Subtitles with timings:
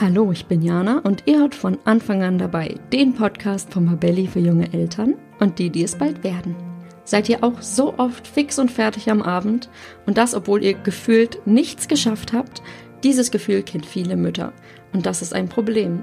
[0.00, 4.28] Hallo, ich bin Jana und ihr hört von Anfang an dabei den Podcast von Mabelli
[4.28, 6.56] für junge Eltern und die, die es bald werden.
[7.04, 9.68] Seid ihr auch so oft fix und fertig am Abend
[10.06, 12.62] und das, obwohl ihr gefühlt nichts geschafft habt?
[13.04, 14.54] Dieses Gefühl kennt viele Mütter
[14.94, 16.02] und das ist ein Problem.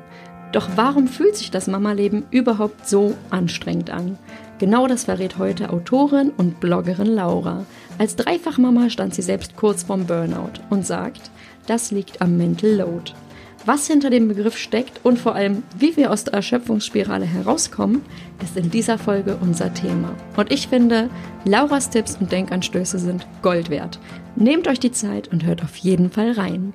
[0.52, 4.20] Doch warum fühlt sich das Mama-Leben überhaupt so anstrengend an?
[4.60, 7.66] Genau das verrät heute Autorin und Bloggerin Laura.
[7.98, 11.32] Als Dreifachmama stand sie selbst kurz vorm Burnout und sagt,
[11.66, 13.14] das liegt am Mental Load.
[13.68, 18.02] Was hinter dem Begriff steckt und vor allem, wie wir aus der Erschöpfungsspirale herauskommen,
[18.42, 20.16] ist in dieser Folge unser Thema.
[20.38, 21.10] Und ich finde,
[21.44, 24.00] Lauras Tipps und Denkanstöße sind Gold wert.
[24.38, 26.72] Nehmt euch die Zeit und hört auf jeden Fall rein.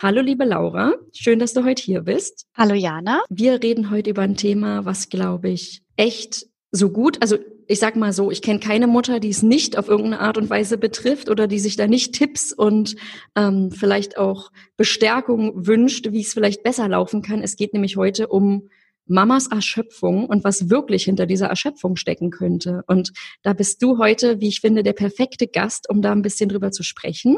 [0.00, 2.46] Hallo liebe Laura, schön, dass du heute hier bist.
[2.56, 3.24] Hallo Jana.
[3.28, 7.96] Wir reden heute über ein Thema, was glaube ich echt so gut, also ich sag
[7.96, 11.28] mal so, ich kenne keine Mutter, die es nicht auf irgendeine Art und Weise betrifft
[11.28, 12.96] oder die sich da nicht Tipps und
[13.36, 17.42] ähm, vielleicht auch Bestärkung wünscht, wie es vielleicht besser laufen kann.
[17.42, 18.70] Es geht nämlich heute um
[19.04, 22.84] Mamas Erschöpfung und was wirklich hinter dieser Erschöpfung stecken könnte.
[22.86, 26.48] Und da bist du heute, wie ich finde, der perfekte Gast, um da ein bisschen
[26.48, 27.36] drüber zu sprechen.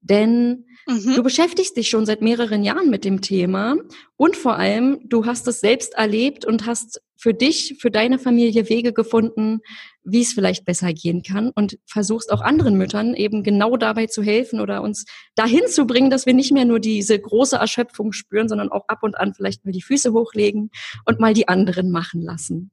[0.00, 1.14] Denn mhm.
[1.14, 3.76] du beschäftigst dich schon seit mehreren Jahren mit dem Thema
[4.16, 8.68] und vor allem, du hast es selbst erlebt und hast für dich, für deine Familie
[8.68, 9.58] Wege gefunden,
[10.04, 14.22] wie es vielleicht besser gehen kann und versuchst auch anderen Müttern eben genau dabei zu
[14.22, 18.48] helfen oder uns dahin zu bringen, dass wir nicht mehr nur diese große Erschöpfung spüren,
[18.48, 20.70] sondern auch ab und an vielleicht mal die Füße hochlegen
[21.04, 22.70] und mal die anderen machen lassen.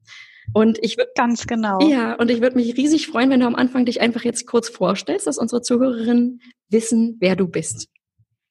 [0.52, 1.80] Und ich würde ganz genau.
[1.80, 4.68] Ja, und ich würde mich riesig freuen, wenn du am Anfang dich einfach jetzt kurz
[4.68, 7.88] vorstellst, dass unsere Zuhörerinnen wissen, wer du bist.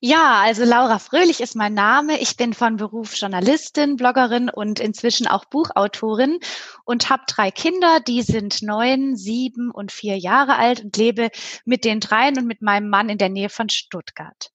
[0.02, 2.20] Ja, also Laura Fröhlich ist mein Name.
[2.20, 6.40] Ich bin von Beruf Journalistin, Bloggerin und inzwischen auch Buchautorin
[6.84, 11.30] und habe drei Kinder, die sind neun, sieben und vier Jahre alt und lebe
[11.64, 14.52] mit den dreien und mit meinem Mann in der Nähe von Stuttgart.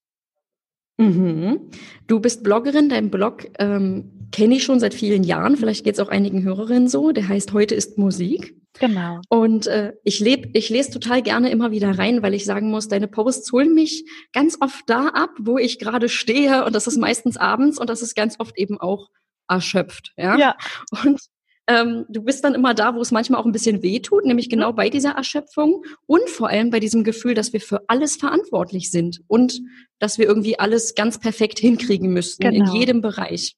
[0.98, 1.70] Mhm.
[2.06, 6.00] Du bist Bloggerin, dein Blog ähm, kenne ich schon seit vielen Jahren, vielleicht geht es
[6.00, 8.59] auch einigen Hörerinnen so, der heißt Heute ist Musik.
[8.80, 9.20] Genau.
[9.28, 12.88] Und äh, ich lebe, ich lese total gerne immer wieder rein, weil ich sagen muss,
[12.88, 16.96] deine Posts holen mich ganz oft da ab, wo ich gerade stehe und das ist
[16.96, 19.10] meistens abends und das ist ganz oft eben auch
[19.48, 20.12] erschöpft.
[20.16, 20.38] Ja.
[20.38, 20.56] ja.
[21.04, 21.20] Und
[21.66, 24.46] ähm, du bist dann immer da, wo es manchmal auch ein bisschen weh tut, nämlich
[24.46, 24.52] mhm.
[24.52, 28.90] genau bei dieser Erschöpfung und vor allem bei diesem Gefühl, dass wir für alles verantwortlich
[28.90, 29.60] sind und
[29.98, 32.72] dass wir irgendwie alles ganz perfekt hinkriegen müssten genau.
[32.72, 33.56] in jedem Bereich.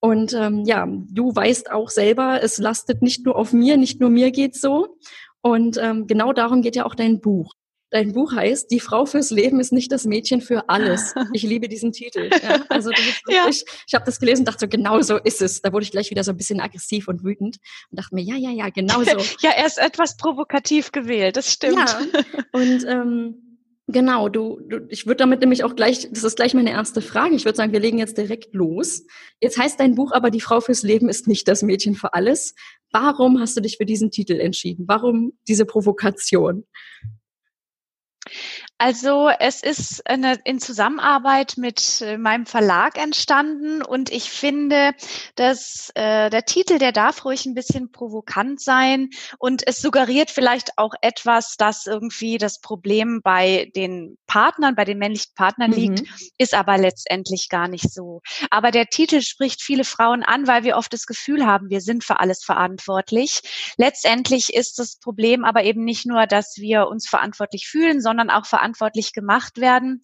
[0.00, 4.10] Und ähm, ja, du weißt auch selber, es lastet nicht nur auf mir, nicht nur
[4.10, 4.96] mir geht's so.
[5.40, 7.54] Und ähm, genau darum geht ja auch dein Buch.
[7.90, 11.14] Dein Buch heißt Die Frau fürs Leben ist nicht das Mädchen für alles.
[11.32, 12.30] Ich liebe diesen Titel.
[12.42, 13.74] Ja, also das ist wirklich, ja.
[13.86, 15.62] ich habe das gelesen und dachte so, genau so ist es.
[15.62, 17.58] Da wurde ich gleich wieder so ein bisschen aggressiv und wütend
[17.90, 19.16] und dachte mir, ja, ja, ja, genau so.
[19.40, 21.76] ja, er ist etwas provokativ gewählt, das stimmt.
[21.76, 22.00] Ja.
[22.52, 23.47] Und ähm,
[23.90, 27.34] Genau, du, du ich würde damit nämlich auch gleich, das ist gleich meine erste Frage.
[27.34, 29.04] Ich würde sagen, wir legen jetzt direkt los.
[29.40, 32.54] Jetzt heißt dein Buch aber, die Frau fürs Leben ist nicht das Mädchen für alles.
[32.92, 34.84] Warum hast du dich für diesen Titel entschieden?
[34.86, 36.64] Warum diese Provokation?
[38.80, 44.92] Also es ist eine, in Zusammenarbeit mit äh, meinem Verlag entstanden und ich finde,
[45.34, 50.78] dass äh, der Titel, der darf ruhig ein bisschen provokant sein und es suggeriert vielleicht
[50.78, 55.76] auch etwas, dass irgendwie das Problem bei den Partnern, bei den männlichen Partnern mhm.
[55.76, 56.02] liegt,
[56.38, 58.22] ist aber letztendlich gar nicht so.
[58.50, 62.04] Aber der Titel spricht viele Frauen an, weil wir oft das Gefühl haben, wir sind
[62.04, 63.40] für alles verantwortlich.
[63.76, 68.46] Letztendlich ist das Problem aber eben nicht nur, dass wir uns verantwortlich fühlen, sondern auch
[68.46, 70.02] verantwortlich verantwortlich gemacht werden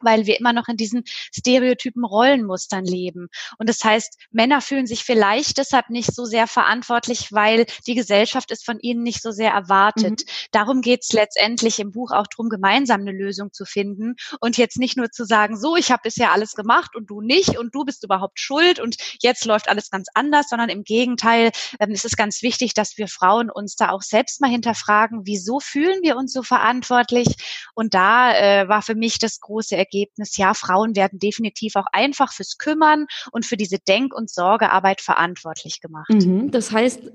[0.00, 3.28] weil wir immer noch in diesen stereotypen Rollenmustern leben.
[3.58, 8.50] Und das heißt, Männer fühlen sich vielleicht deshalb nicht so sehr verantwortlich, weil die Gesellschaft
[8.50, 10.20] es von ihnen nicht so sehr erwartet.
[10.20, 10.30] Mhm.
[10.52, 14.78] Darum geht es letztendlich im Buch auch darum, gemeinsam eine Lösung zu finden und jetzt
[14.78, 17.84] nicht nur zu sagen, so, ich habe bisher alles gemacht und du nicht und du
[17.84, 22.16] bist überhaupt schuld und jetzt läuft alles ganz anders, sondern im Gegenteil ähm, ist es
[22.16, 26.32] ganz wichtig, dass wir Frauen uns da auch selbst mal hinterfragen, wieso fühlen wir uns
[26.32, 27.28] so verantwortlich?
[27.74, 32.32] Und da äh, war für mich das große Ergebnis, ja, Frauen werden definitiv auch einfach
[32.32, 36.10] fürs Kümmern und für diese Denk- und Sorgearbeit verantwortlich gemacht.
[36.10, 37.12] Mhm, das heißt,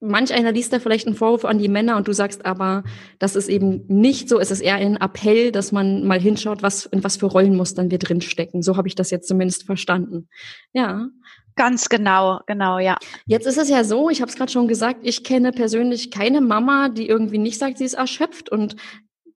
[0.00, 2.82] manch einer liest da vielleicht einen Vorwurf an die Männer und du sagst aber,
[3.18, 4.38] das ist eben nicht so.
[4.38, 7.98] Es ist eher ein Appell, dass man mal hinschaut, was, in was für Rollenmustern wir
[7.98, 8.62] drinstecken.
[8.62, 10.28] So habe ich das jetzt zumindest verstanden.
[10.72, 11.08] Ja.
[11.54, 12.96] Ganz genau, genau, ja.
[13.26, 16.40] Jetzt ist es ja so, ich habe es gerade schon gesagt, ich kenne persönlich keine
[16.40, 18.76] Mama, die irgendwie nicht sagt, sie ist erschöpft und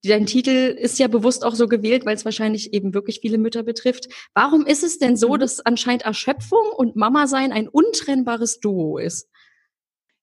[0.06, 3.62] Dein Titel ist ja bewusst auch so gewählt, weil es wahrscheinlich eben wirklich viele Mütter
[3.62, 4.08] betrifft.
[4.34, 5.38] Warum ist es denn so, mhm.
[5.38, 9.28] dass anscheinend Erschöpfung und Mama sein ein untrennbares Duo ist?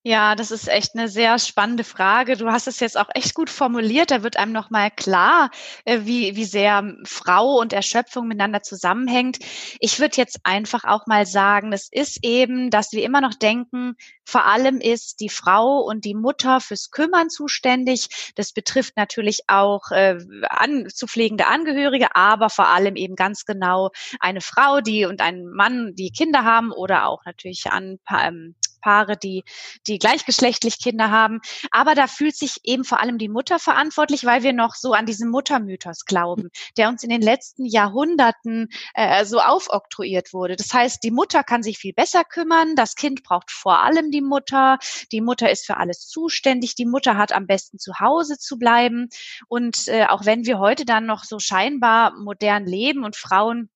[0.06, 2.36] Ja, das ist echt eine sehr spannende Frage.
[2.36, 4.12] Du hast es jetzt auch echt gut formuliert.
[4.12, 5.50] Da wird einem nochmal klar,
[5.86, 9.38] äh, wie, wie sehr Frau und Erschöpfung miteinander zusammenhängt.
[9.80, 13.96] Ich würde jetzt einfach auch mal sagen, es ist eben, dass wir immer noch denken,
[14.26, 18.34] vor allem ist die Frau und die Mutter fürs Kümmern zuständig.
[18.36, 20.18] Das betrifft natürlich auch äh,
[20.50, 23.90] an, zu pflegende Angehörige, aber vor allem eben ganz genau
[24.20, 29.18] eine Frau, die und ein Mann, die Kinder haben oder auch natürlich an ähm, Paare,
[29.18, 29.44] die,
[29.88, 31.40] die gleichgeschlechtlich Kinder haben.
[31.72, 35.06] Aber da fühlt sich eben vor allem die Mutter verantwortlich, weil wir noch so an
[35.06, 40.56] diesen Muttermythos glauben, der uns in den letzten Jahrhunderten äh, so aufoktroyiert wurde.
[40.56, 44.22] Das heißt, die Mutter kann sich viel besser kümmern, das Kind braucht vor allem die
[44.22, 44.78] Mutter,
[45.12, 49.10] die Mutter ist für alles zuständig, die Mutter hat am besten zu Hause zu bleiben.
[49.48, 53.70] Und äh, auch wenn wir heute dann noch so scheinbar modern leben und Frauen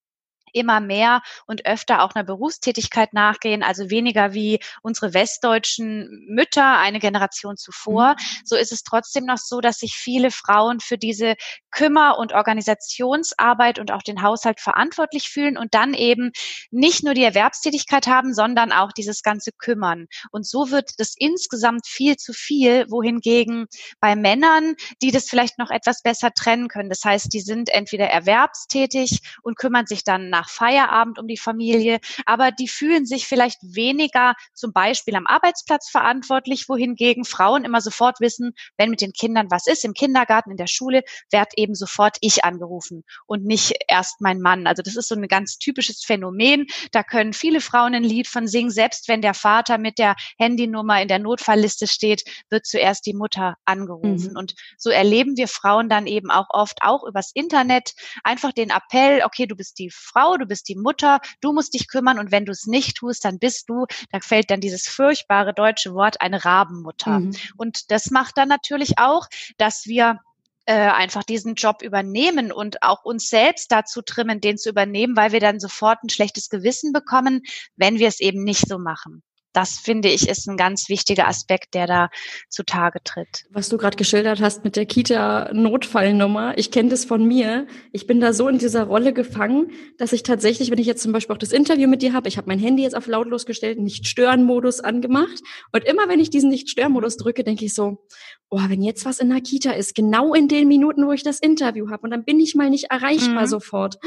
[0.53, 6.99] immer mehr und öfter auch einer Berufstätigkeit nachgehen, also weniger wie unsere westdeutschen Mütter eine
[6.99, 8.11] Generation zuvor.
[8.11, 8.43] Mhm.
[8.45, 11.35] So ist es trotzdem noch so, dass sich viele Frauen für diese
[11.71, 16.31] Kümmer- und Organisationsarbeit und auch den Haushalt verantwortlich fühlen und dann eben
[16.71, 20.07] nicht nur die Erwerbstätigkeit haben, sondern auch dieses ganze Kümmern.
[20.31, 23.67] Und so wird das insgesamt viel zu viel, wohingegen
[23.99, 26.89] bei Männern, die das vielleicht noch etwas besser trennen können.
[26.89, 31.99] Das heißt, die sind entweder erwerbstätig und kümmern sich dann nach Feierabend um die Familie,
[32.25, 38.19] aber die fühlen sich vielleicht weniger zum Beispiel am Arbeitsplatz verantwortlich, wohingegen Frauen immer sofort
[38.19, 41.01] wissen, wenn mit den Kindern was ist, im Kindergarten, in der Schule,
[41.31, 44.67] werd eben sofort ich angerufen und nicht erst mein Mann.
[44.67, 46.67] Also das ist so ein ganz typisches Phänomen.
[46.91, 48.69] Da können viele Frauen ein Lied von singen.
[48.69, 53.55] Selbst wenn der Vater mit der Handynummer in der Notfallliste steht, wird zuerst die Mutter
[53.65, 54.31] angerufen.
[54.31, 54.37] Mhm.
[54.37, 57.93] Und so erleben wir Frauen dann eben auch oft auch übers Internet
[58.23, 61.87] einfach den Appell, okay, du bist die Frau, du bist die Mutter, du musst dich
[61.87, 65.53] kümmern und wenn du es nicht tust, dann bist du, da fällt dann dieses furchtbare
[65.53, 67.19] deutsche Wort, eine Rabenmutter.
[67.19, 67.35] Mhm.
[67.55, 69.27] Und das macht dann natürlich auch,
[69.57, 70.19] dass wir
[70.65, 75.31] äh, einfach diesen Job übernehmen und auch uns selbst dazu trimmen, den zu übernehmen, weil
[75.31, 77.43] wir dann sofort ein schlechtes Gewissen bekommen,
[77.77, 79.23] wenn wir es eben nicht so machen
[79.57, 82.09] das finde ich ist ein ganz wichtiger Aspekt, der da
[82.47, 83.45] zutage tritt.
[83.49, 87.65] Was du gerade geschildert hast mit der Kita-Notfallnummer, ich kenne das von mir.
[87.91, 91.11] Ich bin da so in dieser Rolle gefangen, dass ich tatsächlich, wenn ich jetzt zum
[91.11, 93.79] Beispiel auch das Interview mit dir habe, ich habe mein Handy jetzt auf lautlos gestellt,
[93.79, 95.41] Nicht-Stören-Modus angemacht.
[95.71, 98.05] Und immer wenn ich diesen Nicht-Stören-Modus drücke, denke ich so,
[98.49, 101.39] oh, wenn jetzt was in der Kita ist, genau in den Minuten, wo ich das
[101.39, 103.47] Interview habe und dann bin ich mal nicht erreichbar mhm.
[103.47, 103.97] sofort,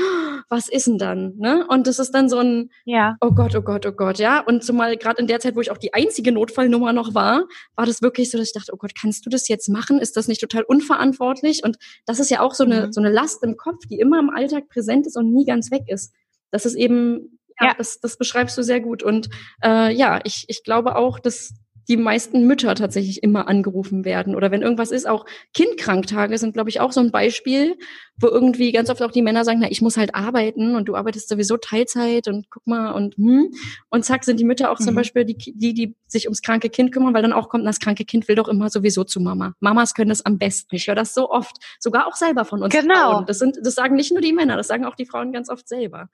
[0.49, 1.35] was ist denn dann?
[1.37, 1.67] Ne?
[1.69, 3.17] Und das ist dann so ein, ja.
[3.21, 4.41] oh Gott, oh Gott, oh Gott, ja.
[4.41, 7.47] Und zumal gerade in der Zeit, wo ich auch die einzige Notfallnummer noch war,
[7.77, 9.99] war das wirklich so, dass ich dachte, oh Gott, kannst du das jetzt machen?
[9.99, 11.65] Ist das nicht total unverantwortlich?
[11.65, 11.77] Und
[12.07, 12.93] das ist ja auch so eine, mhm.
[12.93, 15.85] so eine Last im Kopf, die immer im Alltag präsent ist und nie ganz weg
[15.87, 16.13] ist.
[16.51, 17.75] Das ist eben, ja, ja.
[17.77, 19.03] Das, das beschreibst du sehr gut.
[19.03, 19.29] Und
[19.63, 21.55] äh, ja, ich, ich glaube auch, dass
[21.89, 24.35] die meisten Mütter tatsächlich immer angerufen werden.
[24.35, 27.77] Oder wenn irgendwas ist, auch Kindkranktage sind, glaube ich, auch so ein Beispiel,
[28.21, 30.95] wo irgendwie ganz oft auch die Männer sagen, na, ich muss halt arbeiten und du
[30.95, 33.51] arbeitest sowieso Teilzeit und guck mal und hm.
[33.89, 34.85] Und zack, sind die Mütter auch mhm.
[34.85, 37.81] zum Beispiel die, die, die sich ums kranke Kind kümmern, weil dann auch kommt, das
[37.81, 39.55] kranke Kind will doch immer sowieso zu Mama.
[39.61, 40.75] Mamas können das am besten.
[40.77, 42.75] Ich höre das so oft, sogar auch selber von uns.
[42.75, 42.95] Genau.
[42.95, 43.27] Frauen.
[43.27, 45.69] Das sind, das sagen nicht nur die Männer, das sagen auch die Frauen ganz oft
[45.69, 46.09] selber.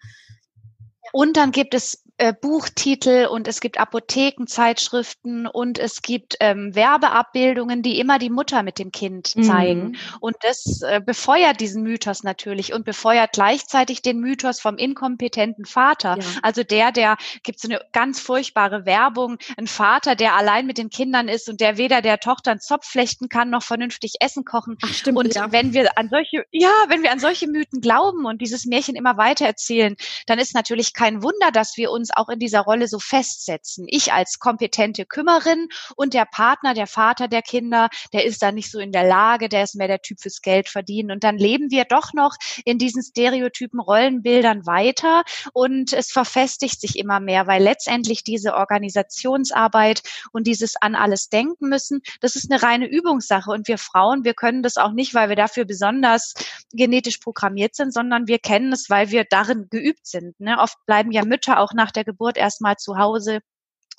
[1.17, 7.83] Und dann gibt es äh, Buchtitel und es gibt Apothekenzeitschriften und es gibt ähm, Werbeabbildungen,
[7.83, 9.89] die immer die Mutter mit dem Kind zeigen.
[9.89, 9.97] Mhm.
[10.21, 16.19] Und das äh, befeuert diesen Mythos natürlich und befeuert gleichzeitig den Mythos vom inkompetenten Vater.
[16.19, 16.25] Ja.
[16.43, 20.91] Also der, der gibt so eine ganz furchtbare Werbung, ein Vater, der allein mit den
[20.91, 24.79] Kindern ist und der weder der Tochter einen Zopf flechten kann noch vernünftig Essen kochen.
[24.83, 25.53] Ach, stimmt, und ja.
[25.53, 29.19] wenn wir an solche, ja, wenn wir an solche Mythen glauben und dieses Märchen immer
[29.19, 32.99] weiter erzählen, dann ist natürlich kein Wunder, dass wir uns auch in dieser Rolle so
[32.99, 33.87] festsetzen.
[33.89, 38.71] Ich als kompetente Kümmerin und der Partner, der Vater der Kinder, der ist da nicht
[38.71, 41.11] so in der Lage, der ist mehr der Typ fürs Geld verdienen.
[41.11, 45.23] Und dann leben wir doch noch in diesen Stereotypen Rollenbildern weiter
[45.53, 51.69] und es verfestigt sich immer mehr, weil letztendlich diese Organisationsarbeit und dieses an alles denken
[51.69, 53.51] müssen, das ist eine reine Übungssache.
[53.51, 56.35] Und wir Frauen, wir können das auch nicht, weil wir dafür besonders
[56.73, 60.39] genetisch programmiert sind, sondern wir kennen es, weil wir darin geübt sind.
[60.41, 60.59] Ne?
[60.59, 63.41] Oft bleiben ja Mütter auch nach der Geburt erstmal zu Hause.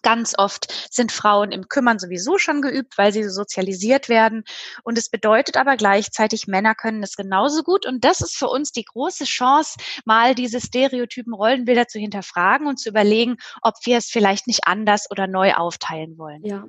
[0.03, 4.44] Ganz oft sind Frauen im Kümmern sowieso schon geübt, weil sie so sozialisiert werden.
[4.84, 7.86] Und es bedeutet aber gleichzeitig, Männer können es genauso gut.
[7.86, 12.79] Und das ist für uns die große Chance, mal diese Stereotypen Rollenbilder zu hinterfragen und
[12.79, 16.46] zu überlegen, ob wir es vielleicht nicht anders oder neu aufteilen wollen.
[16.46, 16.67] Ja.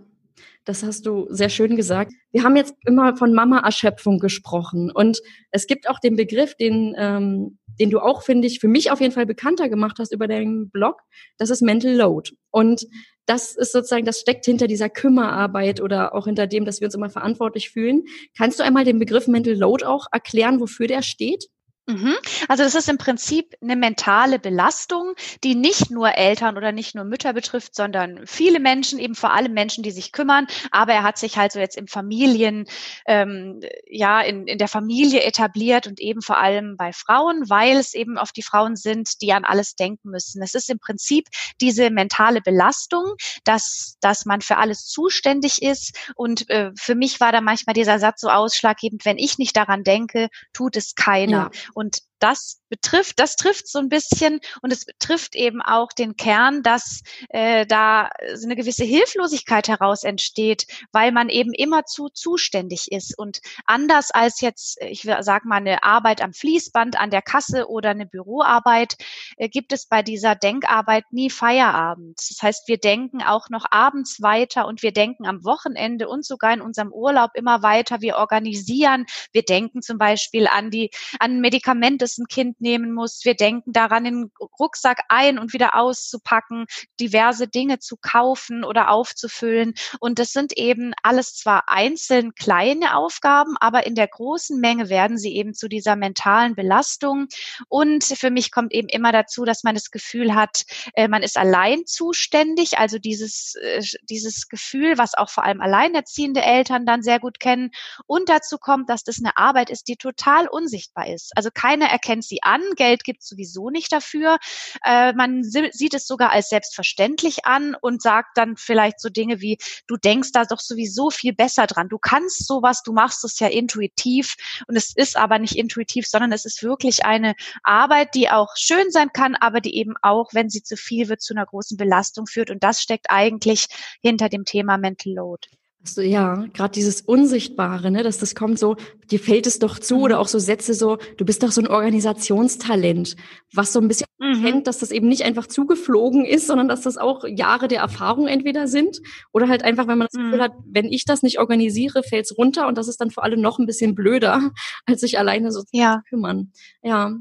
[0.68, 2.12] Das hast du sehr schön gesagt.
[2.30, 5.18] Wir haben jetzt immer von Mama-Erschöpfung gesprochen und
[5.50, 9.00] es gibt auch den Begriff, den ähm, den du auch, finde ich, für mich auf
[9.00, 11.00] jeden Fall bekannter gemacht hast über deinen Blog,
[11.38, 12.32] das ist Mental Load.
[12.50, 12.86] Und
[13.24, 16.94] das ist sozusagen, das steckt hinter dieser Kümmerarbeit oder auch hinter dem, dass wir uns
[16.94, 18.04] immer verantwortlich fühlen.
[18.36, 21.46] Kannst du einmal den Begriff Mental Load auch erklären, wofür der steht?
[21.88, 22.16] Mhm.
[22.48, 27.04] Also das ist im Prinzip eine mentale Belastung, die nicht nur Eltern oder nicht nur
[27.04, 30.46] Mütter betrifft, sondern viele Menschen, eben vor allem Menschen, die sich kümmern.
[30.70, 32.66] Aber er hat sich halt so jetzt im Familien,
[33.06, 37.94] ähm, ja, in, in der Familie etabliert und eben vor allem bei Frauen, weil es
[37.94, 40.42] eben oft die Frauen sind, die an alles denken müssen.
[40.42, 41.28] Es ist im Prinzip
[41.58, 43.14] diese mentale Belastung,
[43.44, 45.96] dass, dass man für alles zuständig ist.
[46.16, 49.84] Und äh, für mich war da manchmal dieser Satz so ausschlaggebend, wenn ich nicht daran
[49.84, 51.50] denke, tut es keiner.
[51.50, 51.72] Ja.
[51.78, 56.62] Und das betrifft, das trifft so ein bisschen und es betrifft eben auch den Kern,
[56.62, 62.92] dass äh, da so eine gewisse Hilflosigkeit heraus entsteht, weil man eben immer zu zuständig
[62.92, 67.68] ist und anders als jetzt, ich sag mal eine Arbeit am Fließband, an der Kasse
[67.68, 68.96] oder eine Büroarbeit,
[69.36, 72.18] äh, gibt es bei dieser Denkarbeit nie Feierabend.
[72.18, 76.52] Das heißt, wir denken auch noch abends weiter und wir denken am Wochenende und sogar
[76.52, 78.00] in unserem Urlaub immer weiter.
[78.00, 83.24] Wir organisieren, wir denken zum Beispiel an die an Medikamente, das ein Kind nehmen muss.
[83.24, 86.66] Wir denken daran, den Rucksack ein und wieder auszupacken,
[87.00, 89.74] diverse Dinge zu kaufen oder aufzufüllen.
[90.00, 95.18] Und das sind eben alles zwar einzeln kleine Aufgaben, aber in der großen Menge werden
[95.18, 97.26] sie eben zu dieser mentalen Belastung.
[97.68, 101.36] Und für mich kommt eben immer dazu, dass man das Gefühl hat, äh, man ist
[101.36, 102.78] allein zuständig.
[102.78, 107.70] Also dieses, äh, dieses Gefühl, was auch vor allem alleinerziehende Eltern dann sehr gut kennen.
[108.06, 111.32] Und dazu kommt, dass das eine Arbeit ist, die total unsichtbar ist.
[111.36, 112.62] Also keiner erkennt sie an.
[112.76, 114.38] Geld gibt sowieso nicht dafür.
[114.84, 119.58] Äh, man sieht es sogar als selbstverständlich an und sagt dann vielleicht so Dinge wie,
[119.86, 121.88] du denkst da doch sowieso viel besser dran.
[121.88, 124.36] Du kannst sowas, du machst es ja intuitiv
[124.68, 128.90] und es ist aber nicht intuitiv, sondern es ist wirklich eine Arbeit, die auch schön
[128.90, 132.26] sein kann, aber die eben auch, wenn sie zu viel wird, zu einer großen Belastung
[132.26, 132.50] führt.
[132.50, 133.66] Und das steckt eigentlich
[134.00, 135.48] hinter dem Thema Mental Load.
[135.80, 138.76] Also ja, gerade dieses Unsichtbare, ne, dass das kommt so,
[139.10, 140.02] dir fällt es doch zu, mhm.
[140.02, 143.16] oder auch so Sätze so, du bist doch so ein Organisationstalent,
[143.54, 144.42] was so ein bisschen mhm.
[144.42, 148.26] kennt, dass das eben nicht einfach zugeflogen ist, sondern dass das auch Jahre der Erfahrung
[148.26, 149.00] entweder sind
[149.32, 150.42] oder halt einfach, wenn man das Gefühl mhm.
[150.42, 153.36] hat, wenn ich das nicht organisiere, fällt es runter und das ist dann für alle
[153.36, 154.50] noch ein bisschen blöder,
[154.86, 156.02] als sich alleine so ja.
[156.02, 156.52] zu kümmern.
[156.82, 157.18] Ja.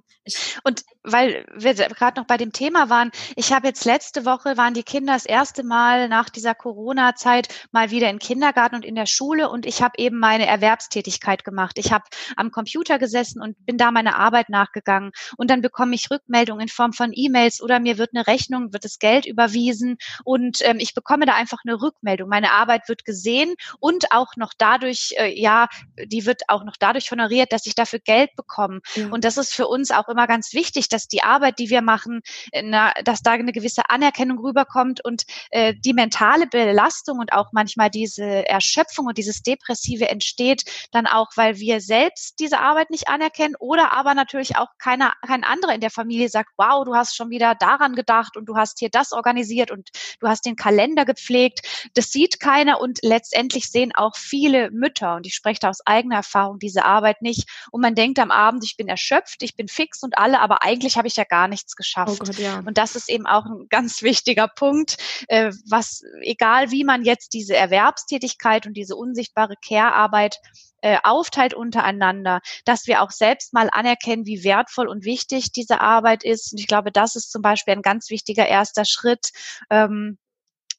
[0.64, 4.74] Und weil wir gerade noch bei dem Thema waren, ich habe jetzt letzte Woche waren
[4.74, 9.06] die Kinder das erste Mal nach dieser Corona-Zeit mal wieder im Kindergarten und in der
[9.06, 11.78] Schule und ich habe eben meine Erwerbstätigkeit gemacht.
[11.78, 12.04] Ich habe
[12.36, 16.70] am Computer gesessen und bin da meiner Arbeit nachgegangen und dann bekomme ich Rückmeldungen in
[16.70, 20.94] Form von E-Mails oder mir wird eine Rechnung, wird das Geld überwiesen und ähm, ich
[20.94, 22.30] bekomme da einfach eine Rückmeldung.
[22.30, 25.68] Meine Arbeit wird gesehen und auch noch dadurch, äh, ja,
[26.06, 28.82] die wird auch noch dadurch honoriert, dass ich dafür Geld bekomme.
[28.96, 29.08] Ja.
[29.10, 32.22] Und das ist für uns auch immer ganz wichtig, dass die Arbeit, die wir machen,
[32.52, 37.52] äh, na, dass da eine gewisse Anerkennung rüberkommt und äh, die mentale Belastung und auch
[37.52, 43.08] manchmal diese Erschöpfung und dieses Depressive entsteht dann auch, weil wir selbst diese Arbeit nicht
[43.08, 47.16] anerkennen oder aber natürlich auch keiner, kein anderer in der Familie sagt, wow, du hast
[47.16, 51.06] schon wieder daran gedacht und du hast hier das organisiert und du hast den Kalender
[51.06, 51.90] gepflegt.
[51.94, 56.16] Das sieht keiner und letztendlich sehen auch viele Mütter und ich spreche da aus eigener
[56.16, 60.02] Erfahrung diese Arbeit nicht und man denkt am Abend, ich bin erschöpft, ich bin fix
[60.08, 62.20] und alle, aber eigentlich habe ich ja gar nichts geschafft.
[62.22, 62.64] Oh Gott, ja.
[62.66, 64.98] Und das ist eben auch ein ganz wichtiger Punkt,
[65.28, 70.40] äh, was, egal wie man jetzt diese Erwerbstätigkeit und diese unsichtbare Care-Arbeit
[70.82, 76.24] äh, aufteilt untereinander, dass wir auch selbst mal anerkennen, wie wertvoll und wichtig diese Arbeit
[76.24, 76.54] ist.
[76.54, 79.32] Und ich glaube, das ist zum Beispiel ein ganz wichtiger erster Schritt,
[79.70, 80.18] ähm,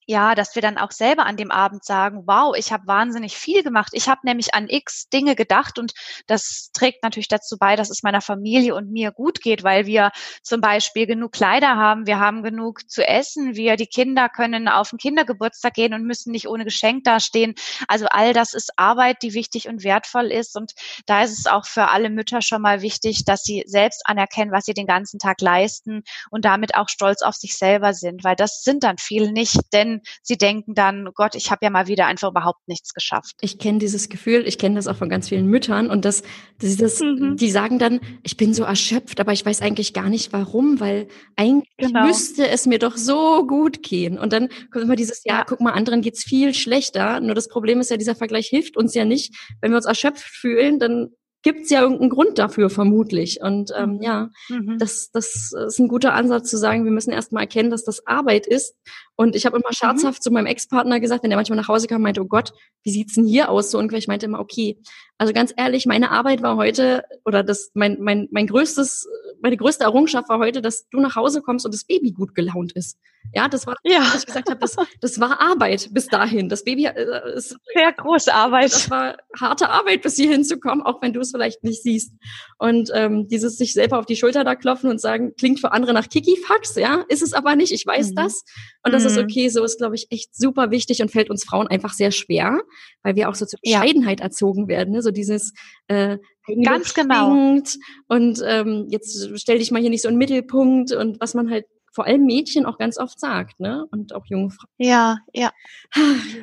[0.08, 3.62] ja, dass wir dann auch selber an dem Abend sagen, wow, ich habe wahnsinnig viel
[3.62, 3.90] gemacht.
[3.92, 5.92] Ich habe nämlich an x Dinge gedacht und
[6.26, 10.10] das trägt natürlich dazu bei, dass es meiner Familie und mir gut geht, weil wir
[10.42, 14.88] zum Beispiel genug Kleider haben, wir haben genug zu essen, wir, die Kinder können auf
[14.88, 17.54] den Kindergeburtstag gehen und müssen nicht ohne Geschenk dastehen.
[17.86, 20.72] Also all das ist Arbeit, die wichtig und wertvoll ist und
[21.04, 24.64] da ist es auch für alle Mütter schon mal wichtig, dass sie selbst anerkennen, was
[24.64, 28.62] sie den ganzen Tag leisten und damit auch stolz auf sich selber sind, weil das
[28.62, 32.30] sind dann viele nicht, denn sie denken dann, Gott, ich habe ja mal wieder einfach
[32.30, 33.36] überhaupt nichts geschafft.
[33.40, 36.22] Ich kenne dieses Gefühl, ich kenne das auch von ganz vielen Müttern und das,
[36.60, 37.36] das, das mhm.
[37.36, 41.08] die sagen dann, ich bin so erschöpft, aber ich weiß eigentlich gar nicht warum, weil
[41.36, 42.06] eigentlich genau.
[42.06, 44.18] müsste es mir doch so gut gehen.
[44.18, 47.20] Und dann kommt immer dieses, ja, ja, guck mal, anderen geht's viel schlechter.
[47.20, 49.34] Nur das Problem ist ja, dieser Vergleich hilft uns ja nicht.
[49.60, 51.10] Wenn wir uns erschöpft fühlen, dann
[51.42, 53.40] gibt es ja irgendeinen Grund dafür, vermutlich.
[53.40, 54.02] Und ähm, mhm.
[54.02, 54.78] ja, mhm.
[54.78, 58.46] das, das ist ein guter Ansatz zu sagen, wir müssen erstmal erkennen, dass das Arbeit
[58.46, 58.74] ist.
[59.14, 59.74] Und ich habe immer mhm.
[59.74, 60.22] scherzhaft mhm.
[60.22, 62.52] zu meinem Ex-Partner gesagt, wenn der manchmal nach Hause kam, meinte, oh Gott,
[62.82, 63.70] wie sieht's denn hier aus?
[63.70, 63.98] So ungefähr.
[63.98, 64.78] Ich meinte immer, okay,
[65.16, 69.08] also ganz ehrlich, meine Arbeit war heute, oder das mein, mein, mein größtes
[69.40, 72.72] meine größte Errungenschaft war heute, dass du nach Hause kommst und das Baby gut gelaunt
[72.72, 72.98] ist.
[73.34, 74.00] Ja, das war, ja.
[74.00, 76.48] was ich gesagt habe, das, das war Arbeit bis dahin.
[76.48, 78.72] Das Baby äh, ist sehr große Arbeit.
[78.72, 82.12] Das war harte Arbeit, bis hierhin zu kommen, auch wenn du es vielleicht nicht siehst.
[82.58, 85.92] Und ähm, dieses sich selber auf die Schulter da klopfen und sagen, klingt für andere
[85.92, 87.72] nach Kikifax, ja, ist es aber nicht.
[87.72, 88.14] Ich weiß mhm.
[88.14, 88.44] das
[88.82, 89.08] und das mhm.
[89.08, 89.48] ist okay.
[89.50, 92.60] So ist, glaube ich, echt super wichtig und fällt uns Frauen einfach sehr schwer,
[93.02, 94.26] weil wir auch so zur Bescheidenheit ja.
[94.26, 94.94] erzogen werden.
[94.94, 95.02] Ne?
[95.02, 95.52] So dieses
[95.88, 96.16] äh,
[96.62, 101.20] ganz genau und ähm, jetzt stell dich mal hier nicht so in den Mittelpunkt und
[101.20, 103.86] was man halt vor allem Mädchen auch ganz oft sagt, ne?
[103.90, 104.70] Und auch junge Frauen.
[104.78, 105.52] Ja, ja.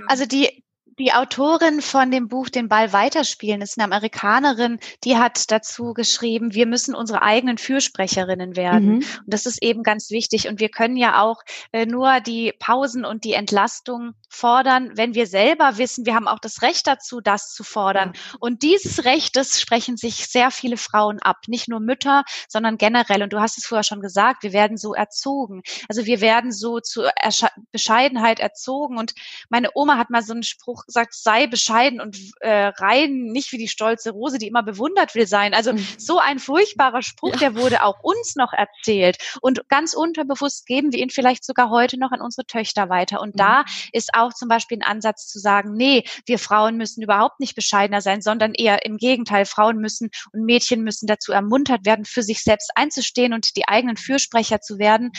[0.08, 0.66] Also die,
[1.00, 6.54] die Autorin von dem Buch Den Ball weiterspielen ist eine Amerikanerin, die hat dazu geschrieben,
[6.54, 8.88] wir müssen unsere eigenen Fürsprecherinnen werden.
[8.88, 8.96] Mhm.
[8.96, 10.48] Und das ist eben ganz wichtig.
[10.48, 15.28] Und wir können ja auch äh, nur die Pausen und die Entlastung fordern, wenn wir
[15.28, 18.14] selber wissen, wir haben auch das Recht dazu, das zu fordern.
[18.40, 21.38] Und dieses Recht, das sprechen sich sehr viele Frauen ab.
[21.48, 23.24] Nicht nur Mütter, sondern generell.
[23.24, 25.62] Und du hast es vorher schon gesagt, wir werden so erzogen.
[25.88, 28.98] Also wir werden so zu Ersche Bescheidenheit erzogen.
[28.98, 29.14] Und
[29.50, 33.58] meine Oma hat mal so einen Spruch gesagt, sei bescheiden und äh, rein, nicht wie
[33.58, 35.54] die stolze Rose, die immer bewundert will sein.
[35.54, 35.88] Also mhm.
[35.98, 37.38] so ein furchtbarer Spruch, ja.
[37.38, 39.18] der wurde auch uns noch erzählt.
[39.42, 43.22] Und ganz unterbewusst geben wir ihn vielleicht sogar heute noch an unsere Töchter weiter.
[43.22, 43.40] Und mhm.
[43.40, 47.56] da ist auch zum Beispiel ein Ansatz zu sagen, nee, wir Frauen müssen überhaupt nicht
[47.56, 52.24] bescheidener sein, sondern eher im Gegenteil, Frauen müssen und Mädchen müssen dazu ermuntert werden, für
[52.24, 55.12] sich selbst einzustehen und die eigenen Fürsprecher zu werden.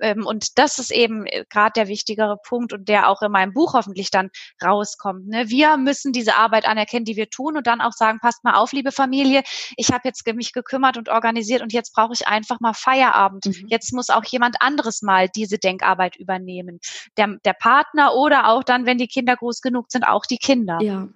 [0.00, 3.52] Ähm, und das ist eben äh, gerade der wichtigere Punkt und der auch in meinem
[3.52, 4.30] Buch hoffentlich dann
[4.62, 5.28] rauskommt kommt.
[5.28, 5.48] Ne?
[5.48, 8.72] Wir müssen diese Arbeit anerkennen, die wir tun und dann auch sagen, passt mal auf,
[8.72, 9.42] liebe Familie,
[9.76, 13.46] ich habe jetzt mich gekümmert und organisiert und jetzt brauche ich einfach mal Feierabend.
[13.46, 13.66] Mhm.
[13.68, 16.78] Jetzt muss auch jemand anderes mal diese Denkarbeit übernehmen.
[17.16, 20.78] Der, der Partner oder auch dann, wenn die Kinder groß genug sind, auch die Kinder.
[20.82, 21.08] Ja.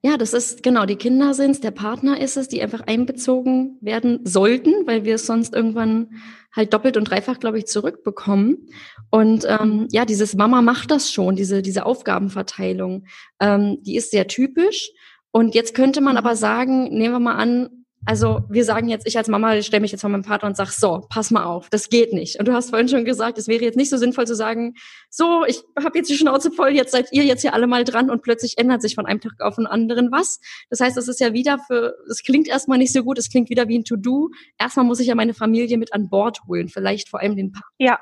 [0.00, 3.78] Ja, das ist genau, die Kinder sind es, der Partner ist es, die einfach einbezogen
[3.80, 6.10] werden sollten, weil wir es sonst irgendwann
[6.54, 8.68] halt doppelt und dreifach, glaube ich, zurückbekommen.
[9.10, 13.06] Und ähm, ja, dieses Mama macht das schon, diese, diese Aufgabenverteilung,
[13.40, 14.92] ähm, die ist sehr typisch.
[15.32, 19.18] Und jetzt könnte man aber sagen, nehmen wir mal an, also wir sagen jetzt, ich
[19.18, 21.88] als Mama stelle mich jetzt vor meinem Partner und sag, so, pass mal auf, das
[21.88, 22.38] geht nicht.
[22.38, 24.74] Und du hast vorhin schon gesagt, es wäre jetzt nicht so sinnvoll zu sagen,
[25.10, 28.10] so, ich habe jetzt die Schnauze voll, jetzt seid ihr jetzt hier alle mal dran
[28.10, 30.40] und plötzlich ändert sich von einem Tag auf den anderen was.
[30.70, 33.50] Das heißt, es ist ja wieder für, es klingt erstmal nicht so gut, es klingt
[33.50, 34.30] wieder wie ein To-Do.
[34.58, 37.68] Erstmal muss ich ja meine Familie mit an Bord holen, vielleicht vor allem den Partner.
[37.78, 37.98] Ja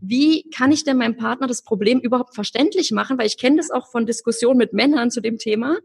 [0.00, 3.18] wie kann ich denn meinem Partner das Problem überhaupt verständlich machen?
[3.18, 5.78] Weil ich kenne das auch von Diskussionen mit Männern zu dem Thema.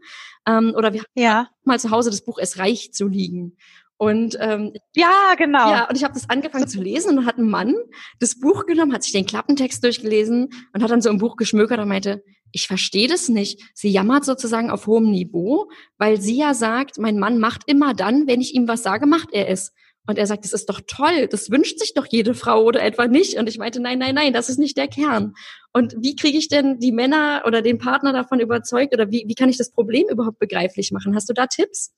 [0.46, 1.48] Ähm, oder wir haben ja.
[1.64, 3.56] mal zu Hause das Buch Es reicht zu liegen.
[3.98, 5.70] Und ähm, ja, genau.
[5.70, 7.74] Ja, und ich habe das angefangen zu lesen und dann hat ein Mann
[8.20, 11.78] das Buch genommen, hat sich den Klappentext durchgelesen und hat dann so im Buch geschmökert
[11.78, 13.62] und meinte, ich verstehe das nicht.
[13.74, 18.26] Sie jammert sozusagen auf hohem Niveau, weil sie ja sagt, mein Mann macht immer dann,
[18.26, 19.72] wenn ich ihm was sage, macht er es.
[20.06, 23.06] Und er sagt, das ist doch toll, das wünscht sich doch jede Frau oder etwa
[23.06, 23.38] nicht.
[23.38, 25.34] Und ich meinte, nein, nein, nein, das ist nicht der Kern.
[25.72, 29.34] Und wie kriege ich denn die Männer oder den Partner davon überzeugt oder wie, wie
[29.34, 31.14] kann ich das Problem überhaupt begreiflich machen?
[31.14, 31.92] Hast du da Tipps?